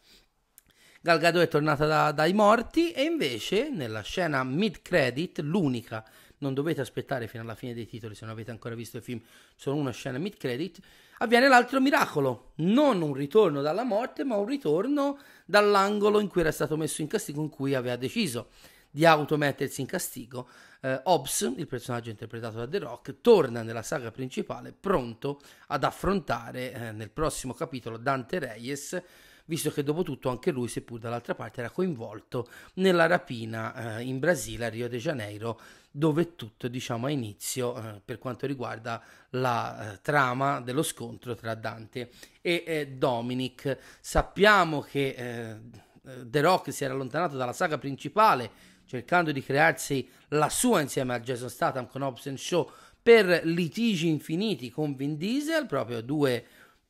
Gal 1.02 1.18
Gadot 1.18 1.42
è 1.42 1.48
tornata 1.48 1.88
da, 1.88 2.12
dai 2.12 2.34
morti 2.34 2.92
e 2.92 3.02
invece 3.02 3.70
nella 3.70 4.02
scena 4.02 4.44
mid 4.44 4.84
credit, 4.84 5.40
l'unica, 5.40 6.08
non 6.40 6.54
dovete 6.54 6.82
aspettare 6.82 7.28
fino 7.28 7.42
alla 7.42 7.56
fine 7.56 7.74
dei 7.74 7.88
titoli 7.88 8.14
se 8.14 8.26
non 8.26 8.34
avete 8.34 8.52
ancora 8.52 8.76
visto 8.76 8.98
il 8.98 9.04
film, 9.04 9.20
solo 9.56 9.78
una 9.78 9.92
scena 9.92 10.20
mid 10.20 10.38
credit, 10.38 10.80
avviene 11.18 11.48
l'altro 11.48 11.82
miracolo, 11.82 12.52
non 12.58 13.02
un 13.02 13.14
ritorno 13.14 13.62
dalla 13.62 13.84
morte, 13.84 14.24
ma 14.24 14.36
un 14.36 14.46
ritorno 14.46 15.18
dall'angolo 15.46 16.20
in 16.20 16.28
cui 16.28 16.42
era 16.42 16.52
stato 16.52 16.78
messo 16.78 17.02
in 17.02 17.08
castigo, 17.08 17.42
in 17.42 17.50
cui 17.50 17.74
aveva 17.74 17.96
deciso 17.96 18.50
di 18.92 19.06
automettersi 19.06 19.82
in 19.82 19.88
castigo, 19.88 20.48
eh, 20.82 21.02
Hobbs, 21.04 21.54
il 21.56 21.68
personaggio 21.68 22.10
interpretato 22.10 22.58
da 22.58 22.68
The 22.68 22.80
Rock, 22.80 23.22
torna 23.22 23.62
nella 23.62 23.84
saga 23.84 24.12
principale 24.12 24.72
pronto 24.72 25.42
ad 25.68 25.84
affrontare 25.84 26.74
eh, 26.74 26.92
nel 26.92 27.10
prossimo 27.10 27.54
capitolo 27.54 27.98
Dante 27.98 28.40
Reyes, 28.40 29.02
visto 29.46 29.72
che 29.72 29.84
dopo 29.84 30.04
tutto 30.04 30.30
anche 30.30 30.52
lui, 30.52 30.68
seppur 30.68 31.00
dall'altra 31.00 31.36
parte, 31.36 31.60
era 31.60 31.70
coinvolto 31.70 32.48
nella 32.76 33.08
rapina 33.08 33.98
eh, 33.98 34.04
in 34.04 34.20
Brasile, 34.20 34.66
a 34.66 34.70
Rio 34.70 34.88
de 34.88 34.98
Janeiro, 34.98 35.60
dove 35.92 36.36
tutto 36.36 36.68
diciamo 36.68 37.08
ha 37.08 37.10
inizio 37.10 37.76
eh, 37.76 38.02
per 38.04 38.20
quanto 38.20 38.46
riguarda 38.46 39.04
la 39.32 39.94
eh, 39.94 40.00
trama 40.02 40.62
dello 40.62 40.84
scontro 40.84 41.34
tra 41.36 41.56
Dante 41.56 42.12
e 42.42 42.64
eh, 42.66 42.88
Dominic. 42.88 43.78
Sappiamo 44.00 44.82
che 44.82 45.16
eh, 45.18 45.88
The 46.26 46.42
Rock 46.42 46.72
si 46.72 46.84
era 46.84 46.94
allontanato 46.94 47.36
dalla 47.36 47.54
saga 47.54 47.78
principale 47.78 48.69
cercando 48.90 49.32
di 49.32 49.44
crearsi 49.44 50.10
la 50.30 50.50
sua 50.50 50.82
insieme 50.82 51.14
a 51.14 51.20
Jason 51.20 51.48
Statham 51.48 51.88
con 51.88 52.02
Hobbs 52.02 52.34
Show 52.34 52.72
per 53.04 53.42
litigi 53.44 54.08
infiniti 54.08 54.72
con 54.72 54.96
Vin 54.96 55.16
Diesel, 55.16 55.68
proprio 55.68 56.02
due 56.02 56.44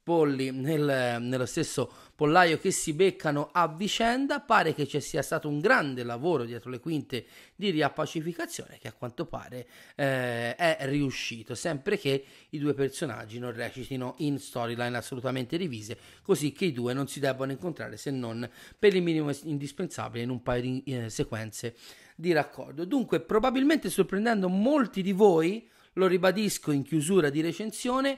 polli 0.10 0.50
nel, 0.50 1.22
nello 1.22 1.46
stesso 1.46 1.88
pollaio 2.16 2.58
che 2.58 2.72
si 2.72 2.94
beccano 2.94 3.50
a 3.52 3.68
vicenda. 3.68 4.40
Pare 4.40 4.74
che 4.74 4.88
ci 4.88 5.00
sia 5.02 5.22
stato 5.22 5.48
un 5.48 5.60
grande 5.60 6.02
lavoro 6.02 6.46
dietro 6.46 6.72
le 6.72 6.80
quinte 6.80 7.28
di 7.56 7.70
riappacificazione 7.70 8.80
che 8.80 8.88
a 8.88 8.94
quanto 8.94 9.28
pare 9.28 9.68
eh, 9.94 10.56
è 10.56 10.78
riuscito, 10.82 11.54
sempre 11.54 12.00
che 12.00 12.26
i 12.50 12.58
due 12.58 12.74
personaggi 12.74 13.38
non 13.38 13.54
recitino 13.54 14.16
in 14.18 14.40
storyline 14.40 14.98
assolutamente 14.98 15.58
rivise, 15.58 15.96
così 16.24 16.54
che 16.54 16.66
i 16.66 16.72
due 16.72 16.94
non 16.94 17.08
si 17.08 17.20
debbano 17.20 17.52
incontrare 17.52 17.96
se 17.96 18.10
non 18.10 18.50
per 18.80 18.96
il 18.96 19.04
minimo 19.04 19.30
indispensabile 19.44 20.24
in 20.24 20.32
un 20.32 20.42
paio 20.42 20.62
di 20.62 20.84
eh, 20.88 21.10
sequenze 21.12 21.76
di 22.16 22.32
raccordo. 22.32 22.84
Dunque, 22.84 23.20
probabilmente 23.20 23.92
sorprendendo 23.92 24.50
molti 24.50 25.04
di 25.04 25.12
voi, 25.12 25.70
lo 25.94 26.08
ribadisco 26.08 26.72
in 26.72 26.82
chiusura 26.82 27.30
di 27.30 27.42
recensione, 27.42 28.18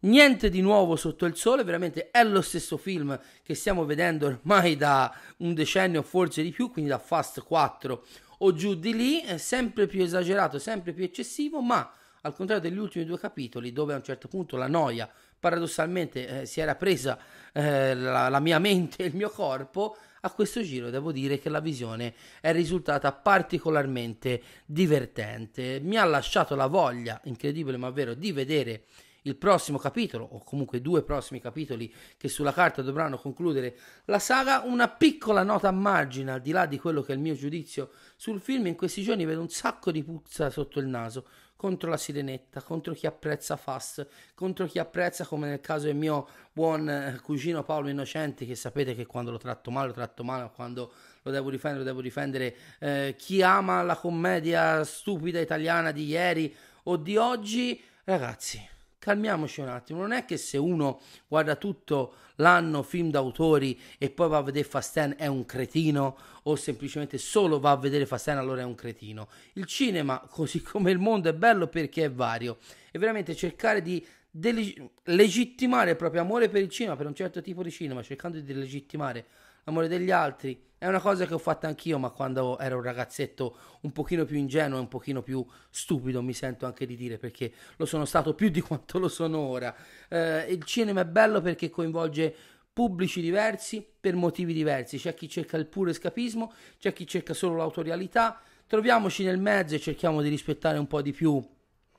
Niente 0.00 0.48
di 0.48 0.60
nuovo 0.60 0.94
sotto 0.94 1.26
il 1.26 1.34
sole, 1.34 1.64
veramente 1.64 2.12
è 2.12 2.22
lo 2.22 2.40
stesso 2.40 2.76
film 2.76 3.18
che 3.42 3.56
stiamo 3.56 3.84
vedendo 3.84 4.26
ormai 4.26 4.76
da 4.76 5.12
un 5.38 5.54
decennio, 5.54 6.02
forse 6.02 6.40
di 6.42 6.52
più, 6.52 6.70
quindi 6.70 6.88
da 6.88 7.00
Fast 7.00 7.42
4 7.42 8.04
o 8.38 8.52
giù 8.52 8.76
di 8.76 8.94
lì, 8.94 9.22
è 9.22 9.38
sempre 9.38 9.88
più 9.88 10.00
esagerato, 10.00 10.60
sempre 10.60 10.92
più 10.92 11.02
eccessivo, 11.02 11.60
ma 11.60 11.92
al 12.20 12.32
contrario 12.32 12.62
degli 12.62 12.78
ultimi 12.78 13.04
due 13.04 13.18
capitoli, 13.18 13.72
dove 13.72 13.92
a 13.92 13.96
un 13.96 14.04
certo 14.04 14.28
punto 14.28 14.56
la 14.56 14.68
noia 14.68 15.10
paradossalmente 15.40 16.42
eh, 16.42 16.46
si 16.46 16.60
era 16.60 16.76
presa 16.76 17.18
eh, 17.52 17.92
la, 17.94 18.28
la 18.28 18.40
mia 18.40 18.60
mente 18.60 19.02
e 19.02 19.06
il 19.06 19.16
mio 19.16 19.30
corpo, 19.30 19.96
a 20.20 20.30
questo 20.30 20.62
giro 20.62 20.90
devo 20.90 21.10
dire 21.10 21.40
che 21.40 21.48
la 21.48 21.60
visione 21.60 22.14
è 22.40 22.52
risultata 22.52 23.10
particolarmente 23.10 24.42
divertente. 24.64 25.80
Mi 25.82 25.96
ha 25.96 26.04
lasciato 26.04 26.54
la 26.54 26.66
voglia, 26.66 27.20
incredibile 27.24 27.76
ma 27.76 27.90
vero, 27.90 28.14
di 28.14 28.30
vedere 28.30 28.84
il 29.22 29.36
prossimo 29.36 29.78
capitolo, 29.78 30.24
o 30.24 30.42
comunque 30.42 30.80
due 30.80 31.02
prossimi 31.02 31.40
capitoli 31.40 31.92
che 32.16 32.28
sulla 32.28 32.52
carta 32.52 32.82
dovranno 32.82 33.18
concludere 33.18 33.76
la 34.06 34.18
saga, 34.18 34.62
una 34.64 34.88
piccola 34.88 35.42
nota 35.42 35.68
a 35.68 35.72
margine, 35.72 36.32
al 36.32 36.40
di 36.40 36.50
là 36.50 36.66
di 36.66 36.78
quello 36.78 37.02
che 37.02 37.12
è 37.12 37.14
il 37.14 37.20
mio 37.20 37.34
giudizio 37.34 37.90
sul 38.16 38.40
film, 38.40 38.66
in 38.66 38.76
questi 38.76 39.02
giorni 39.02 39.24
vedo 39.24 39.40
un 39.40 39.48
sacco 39.48 39.90
di 39.90 40.02
puzza 40.02 40.50
sotto 40.50 40.78
il 40.80 40.86
naso 40.86 41.26
contro 41.58 41.90
la 41.90 41.96
sirenetta, 41.96 42.62
contro 42.62 42.94
chi 42.94 43.08
apprezza 43.08 43.56
Fast, 43.56 44.06
contro 44.34 44.66
chi 44.66 44.78
apprezza, 44.78 45.26
come 45.26 45.48
nel 45.48 45.60
caso 45.60 45.86
del 45.86 45.96
mio 45.96 46.28
buon 46.52 46.88
eh, 46.88 47.18
cugino 47.20 47.64
Paolo 47.64 47.88
Innocenti, 47.88 48.46
che 48.46 48.54
sapete 48.54 48.94
che 48.94 49.06
quando 49.06 49.32
lo 49.32 49.38
tratto 49.38 49.72
male, 49.72 49.88
lo 49.88 49.92
tratto 49.92 50.22
male, 50.22 50.52
quando 50.54 50.92
lo 51.20 51.30
devo 51.32 51.50
difendere, 51.50 51.82
lo 51.82 51.90
devo 51.90 52.00
difendere, 52.00 52.56
eh, 52.78 53.16
chi 53.18 53.42
ama 53.42 53.82
la 53.82 53.96
commedia 53.96 54.84
stupida 54.84 55.40
italiana 55.40 55.90
di 55.90 56.06
ieri 56.06 56.54
o 56.84 56.96
di 56.96 57.16
oggi, 57.16 57.82
ragazzi 58.04 58.76
calmiamoci 58.98 59.60
un 59.60 59.68
attimo, 59.68 60.00
non 60.00 60.12
è 60.12 60.24
che 60.24 60.36
se 60.36 60.56
uno 60.56 61.00
guarda 61.26 61.56
tutto 61.56 62.14
l'anno 62.36 62.82
film 62.82 63.10
d'autori 63.10 63.78
e 63.98 64.10
poi 64.10 64.28
va 64.28 64.38
a 64.38 64.42
vedere 64.42 64.66
Fast 64.66 64.98
è 65.16 65.26
un 65.26 65.44
cretino 65.44 66.16
o 66.44 66.56
semplicemente 66.56 67.18
solo 67.18 67.60
va 67.60 67.72
a 67.72 67.76
vedere 67.76 68.06
Fast 68.06 68.28
allora 68.28 68.62
è 68.62 68.64
un 68.64 68.74
cretino. 68.74 69.28
Il 69.54 69.66
cinema, 69.66 70.20
così 70.30 70.62
come 70.62 70.90
il 70.90 70.98
mondo, 70.98 71.28
è 71.28 71.34
bello 71.34 71.68
perché 71.68 72.04
è 72.04 72.10
vario 72.10 72.58
e 72.90 72.98
veramente 72.98 73.34
cercare 73.34 73.82
di 73.82 74.04
deleg- 74.30 74.88
legittimare 75.04 75.90
il 75.90 75.96
proprio 75.96 76.20
amore 76.20 76.48
per 76.48 76.62
il 76.62 76.68
cinema, 76.68 76.96
per 76.96 77.06
un 77.06 77.14
certo 77.14 77.40
tipo 77.40 77.62
di 77.62 77.70
cinema, 77.70 78.02
cercando 78.02 78.40
di 78.40 78.54
legittimare 78.54 79.26
l'amore 79.64 79.88
degli 79.88 80.10
altri. 80.10 80.66
È 80.78 80.86
una 80.86 81.00
cosa 81.00 81.26
che 81.26 81.34
ho 81.34 81.38
fatto 81.38 81.66
anch'io, 81.66 81.98
ma 81.98 82.10
quando 82.10 82.56
ero 82.58 82.76
un 82.76 82.82
ragazzetto 82.82 83.56
un 83.80 83.90
pochino 83.90 84.24
più 84.24 84.36
ingenuo 84.36 84.78
e 84.78 84.80
un 84.80 84.86
pochino 84.86 85.22
più 85.22 85.44
stupido, 85.70 86.22
mi 86.22 86.32
sento 86.32 86.66
anche 86.66 86.86
di 86.86 86.94
dire, 86.94 87.18
perché 87.18 87.52
lo 87.76 87.84
sono 87.84 88.04
stato 88.04 88.32
più 88.34 88.48
di 88.48 88.60
quanto 88.62 89.00
lo 89.00 89.08
sono 89.08 89.38
ora. 89.38 89.74
Eh, 90.08 90.46
il 90.50 90.62
cinema 90.62 91.00
è 91.00 91.04
bello 91.04 91.40
perché 91.40 91.68
coinvolge 91.68 92.32
pubblici 92.72 93.20
diversi 93.20 93.84
per 93.98 94.14
motivi 94.14 94.52
diversi. 94.52 94.98
C'è 94.98 95.14
chi 95.14 95.28
cerca 95.28 95.56
il 95.56 95.66
puro 95.66 95.90
escapismo, 95.90 96.52
c'è 96.78 96.92
chi 96.92 97.08
cerca 97.08 97.34
solo 97.34 97.56
l'autorialità. 97.56 98.40
Troviamoci 98.68 99.24
nel 99.24 99.38
mezzo 99.38 99.74
e 99.74 99.80
cerchiamo 99.80 100.22
di 100.22 100.28
rispettare 100.28 100.78
un 100.78 100.86
po' 100.86 101.02
di 101.02 101.10
più 101.10 101.44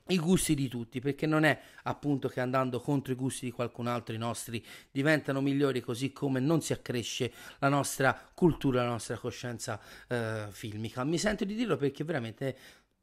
i 0.10 0.20
gusti 0.20 0.56
di 0.56 0.68
tutti, 0.68 1.00
perché 1.00 1.26
non 1.26 1.44
è 1.44 1.60
appunto 1.84 2.28
che 2.28 2.40
andando 2.40 2.80
contro 2.80 3.12
i 3.14 3.16
gusti 3.16 3.46
di 3.46 3.52
qualcun 3.52 3.88
altro 3.88 4.14
i 4.14 4.18
nostri 4.18 4.64
diventano 4.92 5.42
migliori, 5.42 5.82
così 5.82 6.12
come 6.12 6.40
non 6.40 6.62
si 6.62 6.74
accresce 6.74 7.32
la 7.60 7.70
nostra 7.70 8.30
cultura, 8.34 8.84
la 8.84 8.90
nostra 8.90 9.18
coscienza 9.18 9.80
eh, 10.08 10.48
filmica. 10.50 11.04
Mi 11.04 11.18
sento 11.18 11.46
di 11.46 11.56
dirlo 11.56 11.78
perché 11.78 12.04
veramente 12.04 12.58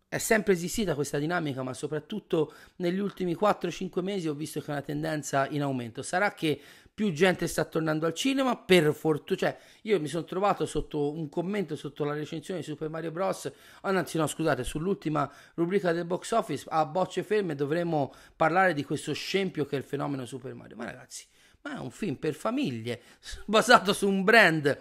è 0.09 0.19
sempre 0.19 0.53
esistita 0.53 0.95
questa 0.95 1.19
dinamica, 1.19 1.63
ma 1.63 1.75
soprattutto 1.75 2.55
negli 2.77 2.99
ultimi 2.99 3.37
4-5 3.39 4.03
mesi 4.03 4.29
ho 4.29 4.35
visto 4.35 4.61
che 4.61 4.67
è 4.69 4.71
una 4.71 4.83
tendenza 4.83 5.49
in 5.49 5.63
aumento. 5.63 6.03
Sarà 6.03 6.33
che 6.33 6.61
più 6.97 7.13
gente 7.13 7.47
sta 7.47 7.67
tornando 7.67 8.07
al 8.07 8.15
cinema, 8.15 8.57
per 8.57 8.95
fortuna, 8.95 9.39
cioè 9.39 9.59
io 9.83 10.01
mi 10.01 10.09
sono 10.09 10.25
trovato 10.25 10.65
sotto 10.65 11.13
un 11.13 11.29
commento 11.29 11.77
sotto 11.77 12.05
la 12.05 12.15
recensione 12.15 12.61
di 12.61 12.65
Super 12.65 12.89
Mario 12.89 13.11
Bros. 13.11 13.53
Anzi 13.83 14.17
no, 14.17 14.27
scusate, 14.27 14.65
sull'ultima 14.65 15.31
rubrica 15.57 15.93
del 15.93 16.07
box 16.07 16.31
office 16.31 16.65
a 16.71 16.87
bocce 16.87 17.23
ferme 17.23 17.55
dovremmo 17.55 18.15
parlare 18.35 18.73
di 18.73 18.83
questo 18.83 19.13
scempio 19.13 19.67
che 19.67 19.77
è 19.77 19.79
il 19.79 19.85
fenomeno 19.85 20.25
Super 20.25 20.55
Mario. 20.55 20.77
Ma 20.77 20.87
ragazzi, 20.87 21.27
ma 21.67 21.77
è 21.77 21.81
un 21.81 21.91
film 21.91 22.15
per 22.15 22.35
famiglie, 22.35 23.03
basato 23.45 23.93
su 23.93 24.09
un 24.09 24.23
brand 24.23 24.79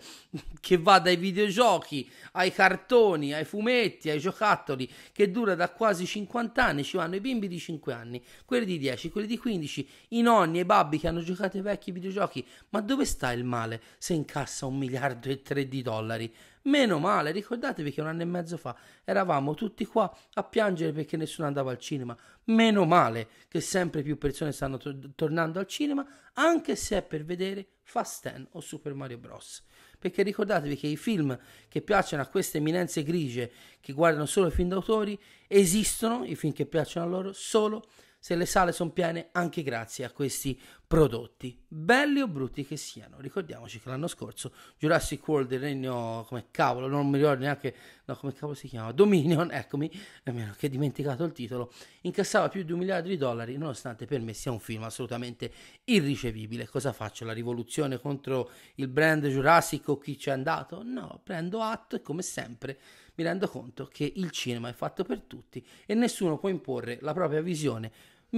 che 0.59 0.77
va 0.77 0.99
dai 0.99 1.15
videogiochi 1.15 2.07
ai 2.33 2.51
cartoni, 2.51 3.33
ai 3.33 3.45
fumetti, 3.45 4.09
ai 4.11 4.19
giocattoli, 4.19 4.87
che 5.11 5.31
dura 5.31 5.55
da 5.55 5.69
quasi 5.69 6.05
50 6.05 6.63
anni, 6.63 6.83
ci 6.83 6.97
vanno 6.97 7.15
i 7.15 7.21
bimbi 7.21 7.47
di 7.47 7.57
5 7.57 7.91
anni, 7.91 8.23
quelli 8.45 8.65
di 8.65 8.77
10, 8.77 9.09
quelli 9.09 9.27
di 9.27 9.37
15, 9.37 9.89
i 10.09 10.21
nonni 10.21 10.59
e 10.59 10.61
i 10.61 10.65
babbi 10.65 10.99
che 10.99 11.07
hanno 11.07 11.21
giocato 11.21 11.57
ai 11.57 11.63
vecchi 11.63 11.91
videogiochi. 11.91 12.45
Ma 12.69 12.81
dove 12.81 13.05
sta 13.05 13.31
il 13.31 13.43
male 13.43 13.81
se 13.97 14.13
incassa 14.13 14.67
un 14.67 14.77
miliardo 14.77 15.29
e 15.29 15.41
tre 15.41 15.67
di 15.67 15.81
dollari? 15.81 16.31
Meno 16.65 16.97
male, 16.97 17.31
ricordatevi 17.31 17.91
che 17.91 18.01
un 18.01 18.07
anno 18.07 18.23
e 18.23 18.25
mezzo 18.25 18.57
fa 18.57 18.75
eravamo 19.03 19.53
tutti 19.53 19.85
qua 19.85 20.11
a 20.33 20.43
piangere 20.43 20.91
perché 20.93 21.15
nessuno 21.15 21.45
andava 21.45 21.69
al 21.69 21.77
cinema. 21.77 22.17
Meno 22.45 22.85
male 22.85 23.27
che 23.47 23.61
sempre 23.61 24.01
più 24.01 24.17
persone 24.17 24.51
stanno 24.51 24.77
to- 24.77 25.13
tornando 25.13 25.59
al 25.59 25.67
cinema, 25.67 26.03
anche 26.33 26.75
se 26.75 26.97
è 26.97 27.01
per 27.03 27.23
vedere 27.23 27.67
Fast 27.83 28.27
10 28.29 28.47
o 28.53 28.61
Super 28.61 28.95
Mario 28.95 29.19
Bros. 29.19 29.63
Perché 29.99 30.23
ricordatevi 30.23 30.75
che 30.75 30.87
i 30.87 30.97
film 30.97 31.37
che 31.67 31.83
piacciono 31.83 32.23
a 32.23 32.27
queste 32.27 32.57
eminenze 32.57 33.03
grigie 33.03 33.51
che 33.79 33.93
guardano 33.93 34.25
solo 34.25 34.47
i 34.47 34.51
film 34.51 34.69
d'autori 34.69 35.19
esistono, 35.47 36.25
i 36.25 36.35
film 36.35 36.51
che 36.51 36.65
piacciono 36.65 37.05
a 37.05 37.09
loro, 37.09 37.31
solo 37.31 37.83
se 38.25 38.33
le 38.33 38.47
sale 38.47 38.71
sono 38.71 38.89
piene 38.89 39.27
anche 39.33 39.61
grazie 39.61 40.03
a 40.03 40.09
questi 40.09 40.59
prodotti, 40.87 41.63
belli 41.67 42.21
o 42.21 42.27
brutti 42.27 42.65
che 42.65 42.75
siano. 42.75 43.19
Ricordiamoci 43.19 43.79
che 43.79 43.87
l'anno 43.87 44.07
scorso 44.07 44.51
Jurassic 44.79 45.27
World, 45.27 45.51
il 45.51 45.59
regno, 45.59 46.25
come 46.27 46.47
cavolo, 46.49 46.87
non 46.87 47.07
mi 47.07 47.19
ricordo 47.19 47.43
neanche, 47.43 47.75
no, 48.03 48.15
come 48.15 48.33
cavolo 48.33 48.55
si 48.55 48.67
chiama, 48.67 48.91
Dominion, 48.93 49.51
eccomi, 49.51 49.91
nemmeno 50.23 50.55
che 50.57 50.65
ho 50.65 50.69
dimenticato 50.69 51.23
il 51.23 51.33
titolo, 51.33 51.71
incassava 52.01 52.49
più 52.49 52.63
di 52.63 52.71
un 52.71 52.79
miliardo 52.79 53.09
di 53.09 53.17
dollari, 53.17 53.57
nonostante 53.57 54.07
per 54.07 54.21
me 54.21 54.33
sia 54.33 54.51
un 54.51 54.59
film 54.59 54.81
assolutamente 54.81 55.51
irricevibile. 55.83 56.67
Cosa 56.67 56.93
faccio? 56.93 57.25
La 57.25 57.33
rivoluzione 57.33 57.99
contro 57.99 58.49
il 58.75 58.87
brand 58.87 59.23
Jurassic 59.27 59.87
o 59.89 59.99
chi 59.99 60.17
ci 60.17 60.29
è 60.29 60.31
andato? 60.31 60.81
No, 60.83 61.21
prendo 61.23 61.61
atto 61.61 61.95
e 61.95 62.01
come 62.01 62.23
sempre 62.23 62.79
mi 63.15 63.23
rendo 63.23 63.47
conto 63.47 63.87
che 63.91 64.11
il 64.15 64.29
cinema 64.31 64.69
è 64.69 64.73
fatto 64.73 65.03
per 65.03 65.21
tutti 65.21 65.65
e 65.85 65.93
nessuno 65.93 66.37
può 66.37 66.49
imporre 66.49 66.97
la 67.01 67.13
propria 67.13 67.41
visione 67.41 67.91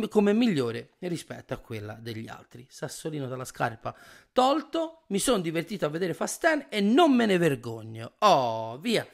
come 0.10 0.34
migliore 0.34 0.92
rispetto 1.00 1.54
a 1.54 1.58
quella 1.58 1.98
degli 2.00 2.28
altri. 2.28 2.66
Sassolino 2.70 3.28
dalla 3.28 3.46
scarpa 3.46 3.96
tolto, 4.32 5.04
mi 5.08 5.20
sono 5.20 5.40
divertito 5.40 5.86
a 5.86 5.90
vedere 5.90 6.14
Fast 6.14 6.48
10 6.48 6.66
e 6.70 6.82
non 6.82 7.16
me 7.16 7.26
ne 7.26 7.38
vergogno. 7.38 8.14
Oh, 8.20 8.78
via! 8.78 9.08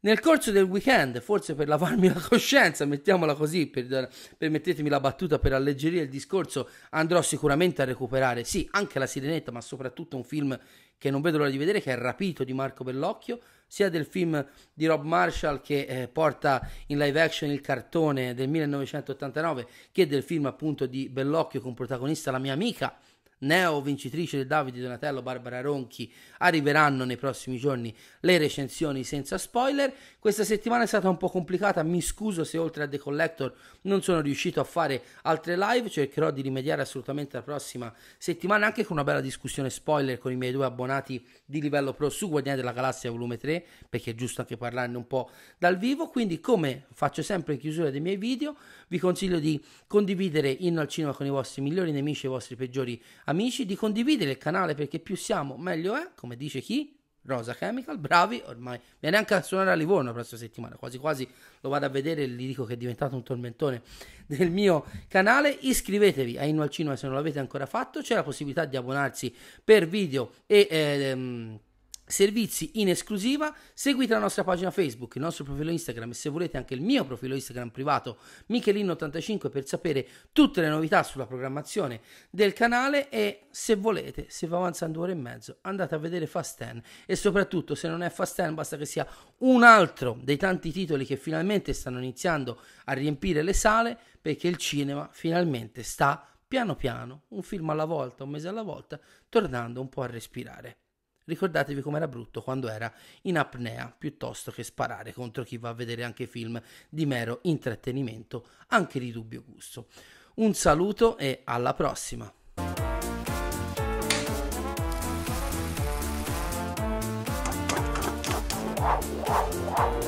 Nel 0.00 0.20
corso 0.20 0.52
del 0.52 0.62
weekend, 0.62 1.20
forse 1.20 1.56
per 1.56 1.66
lavarmi 1.66 2.06
la 2.06 2.20
coscienza, 2.20 2.84
mettiamola 2.84 3.34
così, 3.34 3.66
per, 3.66 4.08
permettetemi 4.36 4.88
la 4.88 5.00
battuta 5.00 5.40
per 5.40 5.52
alleggerire 5.52 6.04
il 6.04 6.08
discorso, 6.08 6.68
andrò 6.90 7.20
sicuramente 7.20 7.82
a 7.82 7.84
recuperare, 7.84 8.44
sì, 8.44 8.68
anche 8.70 9.00
la 9.00 9.06
Sirenetta, 9.06 9.50
ma 9.50 9.60
soprattutto 9.60 10.16
un 10.16 10.22
film 10.22 10.56
che 10.98 11.10
non 11.10 11.20
vedo 11.20 11.38
l'ora 11.38 11.50
di 11.50 11.56
vedere, 11.56 11.80
che 11.80 11.92
è 11.92 11.96
Rapito 11.96 12.44
di 12.44 12.52
Marco 12.52 12.84
Bellocchio, 12.84 13.38
sia 13.66 13.88
del 13.88 14.04
film 14.04 14.44
di 14.72 14.86
Rob 14.86 15.04
Marshall 15.04 15.60
che 15.60 15.86
eh, 15.88 16.08
porta 16.08 16.68
in 16.86 16.98
live 16.98 17.20
action 17.20 17.50
il 17.50 17.60
cartone 17.60 18.34
del 18.34 18.48
1989, 18.48 19.66
che 19.92 20.06
del 20.06 20.22
film 20.22 20.46
appunto 20.46 20.86
di 20.86 21.08
Bellocchio 21.08 21.60
con 21.60 21.74
protagonista 21.74 22.30
la 22.30 22.38
mia 22.38 22.52
amica 22.52 22.98
neo 23.40 23.80
vincitrice 23.80 24.38
del 24.38 24.46
Davide 24.46 24.80
Donatello 24.80 25.22
Barbara 25.22 25.60
Ronchi 25.60 26.12
arriveranno 26.38 27.04
nei 27.04 27.16
prossimi 27.16 27.58
giorni 27.58 27.94
le 28.20 28.38
recensioni 28.38 29.04
senza 29.04 29.38
spoiler. 29.38 29.92
Questa 30.18 30.44
settimana 30.44 30.84
è 30.84 30.86
stata 30.86 31.08
un 31.08 31.16
po' 31.16 31.28
complicata 31.28 31.82
mi 31.82 32.00
scuso 32.00 32.44
se 32.44 32.58
oltre 32.58 32.84
a 32.84 32.88
The 32.88 32.98
Collector 32.98 33.54
non 33.82 34.02
sono 34.02 34.20
riuscito 34.20 34.60
a 34.60 34.64
fare 34.64 35.02
altre 35.22 35.56
live 35.56 35.88
cercherò 35.88 36.30
di 36.30 36.42
rimediare 36.42 36.82
assolutamente 36.82 37.36
la 37.36 37.42
prossima 37.42 37.92
settimana 38.16 38.66
anche 38.66 38.84
con 38.84 38.96
una 38.96 39.04
bella 39.04 39.20
discussione 39.20 39.70
spoiler 39.70 40.18
con 40.18 40.32
i 40.32 40.36
miei 40.36 40.52
due 40.52 40.64
abbonati 40.64 41.24
di 41.44 41.60
livello 41.60 41.92
pro 41.92 42.10
su 42.10 42.28
Guardiani 42.28 42.58
della 42.58 42.72
Galassia 42.72 43.10
volume 43.10 43.36
3 43.36 43.64
perché 43.88 44.10
è 44.12 44.14
giusto 44.14 44.40
anche 44.40 44.56
parlarne 44.56 44.96
un 44.96 45.06
po' 45.06 45.30
dal 45.58 45.78
vivo. 45.78 46.08
Quindi 46.08 46.40
come 46.40 46.86
faccio 46.92 47.22
sempre 47.22 47.54
in 47.54 47.60
chiusura 47.60 47.90
dei 47.90 48.00
miei 48.00 48.16
video 48.16 48.56
vi 48.88 48.98
consiglio 48.98 49.38
di 49.38 49.62
condividere 49.86 50.50
Inno 50.50 50.80
al 50.80 50.88
Cinema 50.88 51.12
con 51.12 51.26
i 51.26 51.30
vostri 51.30 51.62
migliori 51.62 51.92
nemici 51.92 52.26
e 52.26 52.28
i 52.28 52.32
vostri 52.32 52.56
peggiori 52.56 53.00
amici, 53.28 53.64
di 53.64 53.76
condividere 53.76 54.32
il 54.32 54.38
canale 54.38 54.74
perché 54.74 54.98
più 54.98 55.16
siamo 55.16 55.56
meglio 55.56 55.94
è, 55.94 56.10
come 56.14 56.36
dice 56.36 56.60
chi? 56.60 56.96
Rosa 57.22 57.54
Chemical, 57.54 57.98
bravi, 57.98 58.42
ormai 58.46 58.80
viene 58.98 59.18
anche 59.18 59.34
a 59.34 59.42
suonare 59.42 59.72
a 59.72 59.74
Livorno 59.74 60.08
la 60.08 60.14
prossima 60.14 60.40
settimana, 60.40 60.76
quasi 60.76 60.96
quasi 60.96 61.28
lo 61.60 61.68
vado 61.68 61.84
a 61.84 61.90
vedere 61.90 62.22
e 62.22 62.28
gli 62.28 62.46
dico 62.46 62.64
che 62.64 62.72
è 62.72 62.76
diventato 62.76 63.14
un 63.14 63.22
tormentone 63.22 63.82
del 64.26 64.50
mio 64.50 64.86
canale, 65.08 65.50
iscrivetevi 65.50 66.38
a 66.38 66.44
Inno 66.44 66.62
al 66.62 66.70
Cinema 66.70 66.96
se 66.96 67.06
non 67.06 67.14
l'avete 67.14 67.38
ancora 67.38 67.66
fatto, 67.66 68.00
c'è 68.00 68.14
la 68.14 68.22
possibilità 68.22 68.64
di 68.64 68.76
abbonarsi 68.76 69.34
per 69.62 69.86
video 69.86 70.32
e... 70.46 70.66
Ehm, 70.70 71.60
servizi 72.08 72.80
in 72.80 72.88
esclusiva, 72.88 73.54
seguite 73.74 74.14
la 74.14 74.18
nostra 74.18 74.42
pagina 74.42 74.70
Facebook, 74.70 75.14
il 75.14 75.22
nostro 75.22 75.44
profilo 75.44 75.70
Instagram 75.70 76.10
e 76.10 76.14
se 76.14 76.30
volete 76.30 76.56
anche 76.56 76.74
il 76.74 76.80
mio 76.80 77.04
profilo 77.04 77.34
Instagram 77.34 77.68
privato 77.70 78.18
Michelino85 78.50 79.50
per 79.50 79.66
sapere 79.66 80.06
tutte 80.32 80.60
le 80.60 80.68
novità 80.68 81.02
sulla 81.02 81.26
programmazione 81.26 82.00
del 82.30 82.52
canale. 82.52 83.08
E 83.10 83.46
se 83.50 83.76
volete, 83.76 84.26
se 84.28 84.46
va 84.46 84.56
avanzando 84.56 85.00
ore 85.00 85.12
e 85.12 85.16
mezzo, 85.16 85.58
andate 85.62 85.94
a 85.94 85.98
vedere 85.98 86.26
Fast 86.26 86.62
10 86.62 86.82
e 87.06 87.14
soprattutto 87.14 87.74
se 87.74 87.88
non 87.88 88.02
è 88.02 88.10
Fast 88.10 88.36
10 88.40 88.54
basta 88.54 88.76
che 88.76 88.86
sia 88.86 89.06
un 89.38 89.62
altro 89.62 90.18
dei 90.22 90.36
tanti 90.36 90.72
titoli 90.72 91.04
che 91.04 91.16
finalmente 91.16 91.72
stanno 91.72 91.98
iniziando 91.98 92.60
a 92.84 92.92
riempire 92.92 93.42
le 93.42 93.52
sale 93.52 93.98
perché 94.20 94.48
il 94.48 94.56
cinema 94.56 95.08
finalmente 95.12 95.82
sta 95.82 96.26
piano 96.48 96.76
piano, 96.76 97.24
un 97.28 97.42
film 97.42 97.68
alla 97.68 97.84
volta, 97.84 98.24
un 98.24 98.30
mese 98.30 98.48
alla 98.48 98.62
volta, 98.62 98.98
tornando 99.28 99.82
un 99.82 99.90
po' 99.90 100.02
a 100.02 100.06
respirare. 100.06 100.78
Ricordatevi 101.28 101.82
com'era 101.82 102.08
brutto 102.08 102.40
quando 102.40 102.70
era 102.70 102.90
in 103.22 103.36
apnea 103.36 103.94
piuttosto 103.96 104.50
che 104.50 104.62
sparare 104.62 105.12
contro 105.12 105.44
chi 105.44 105.58
va 105.58 105.68
a 105.68 105.74
vedere 105.74 106.02
anche 106.02 106.26
film 106.26 106.58
di 106.88 107.04
mero 107.04 107.40
intrattenimento, 107.42 108.46
anche 108.68 108.98
di 108.98 109.12
dubbio 109.12 109.44
gusto. 109.46 109.88
Un 110.36 110.54
saluto 110.54 111.18
e 111.18 111.42
alla 111.44 111.74
prossima! 111.74 112.32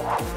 Wow. 0.00 0.29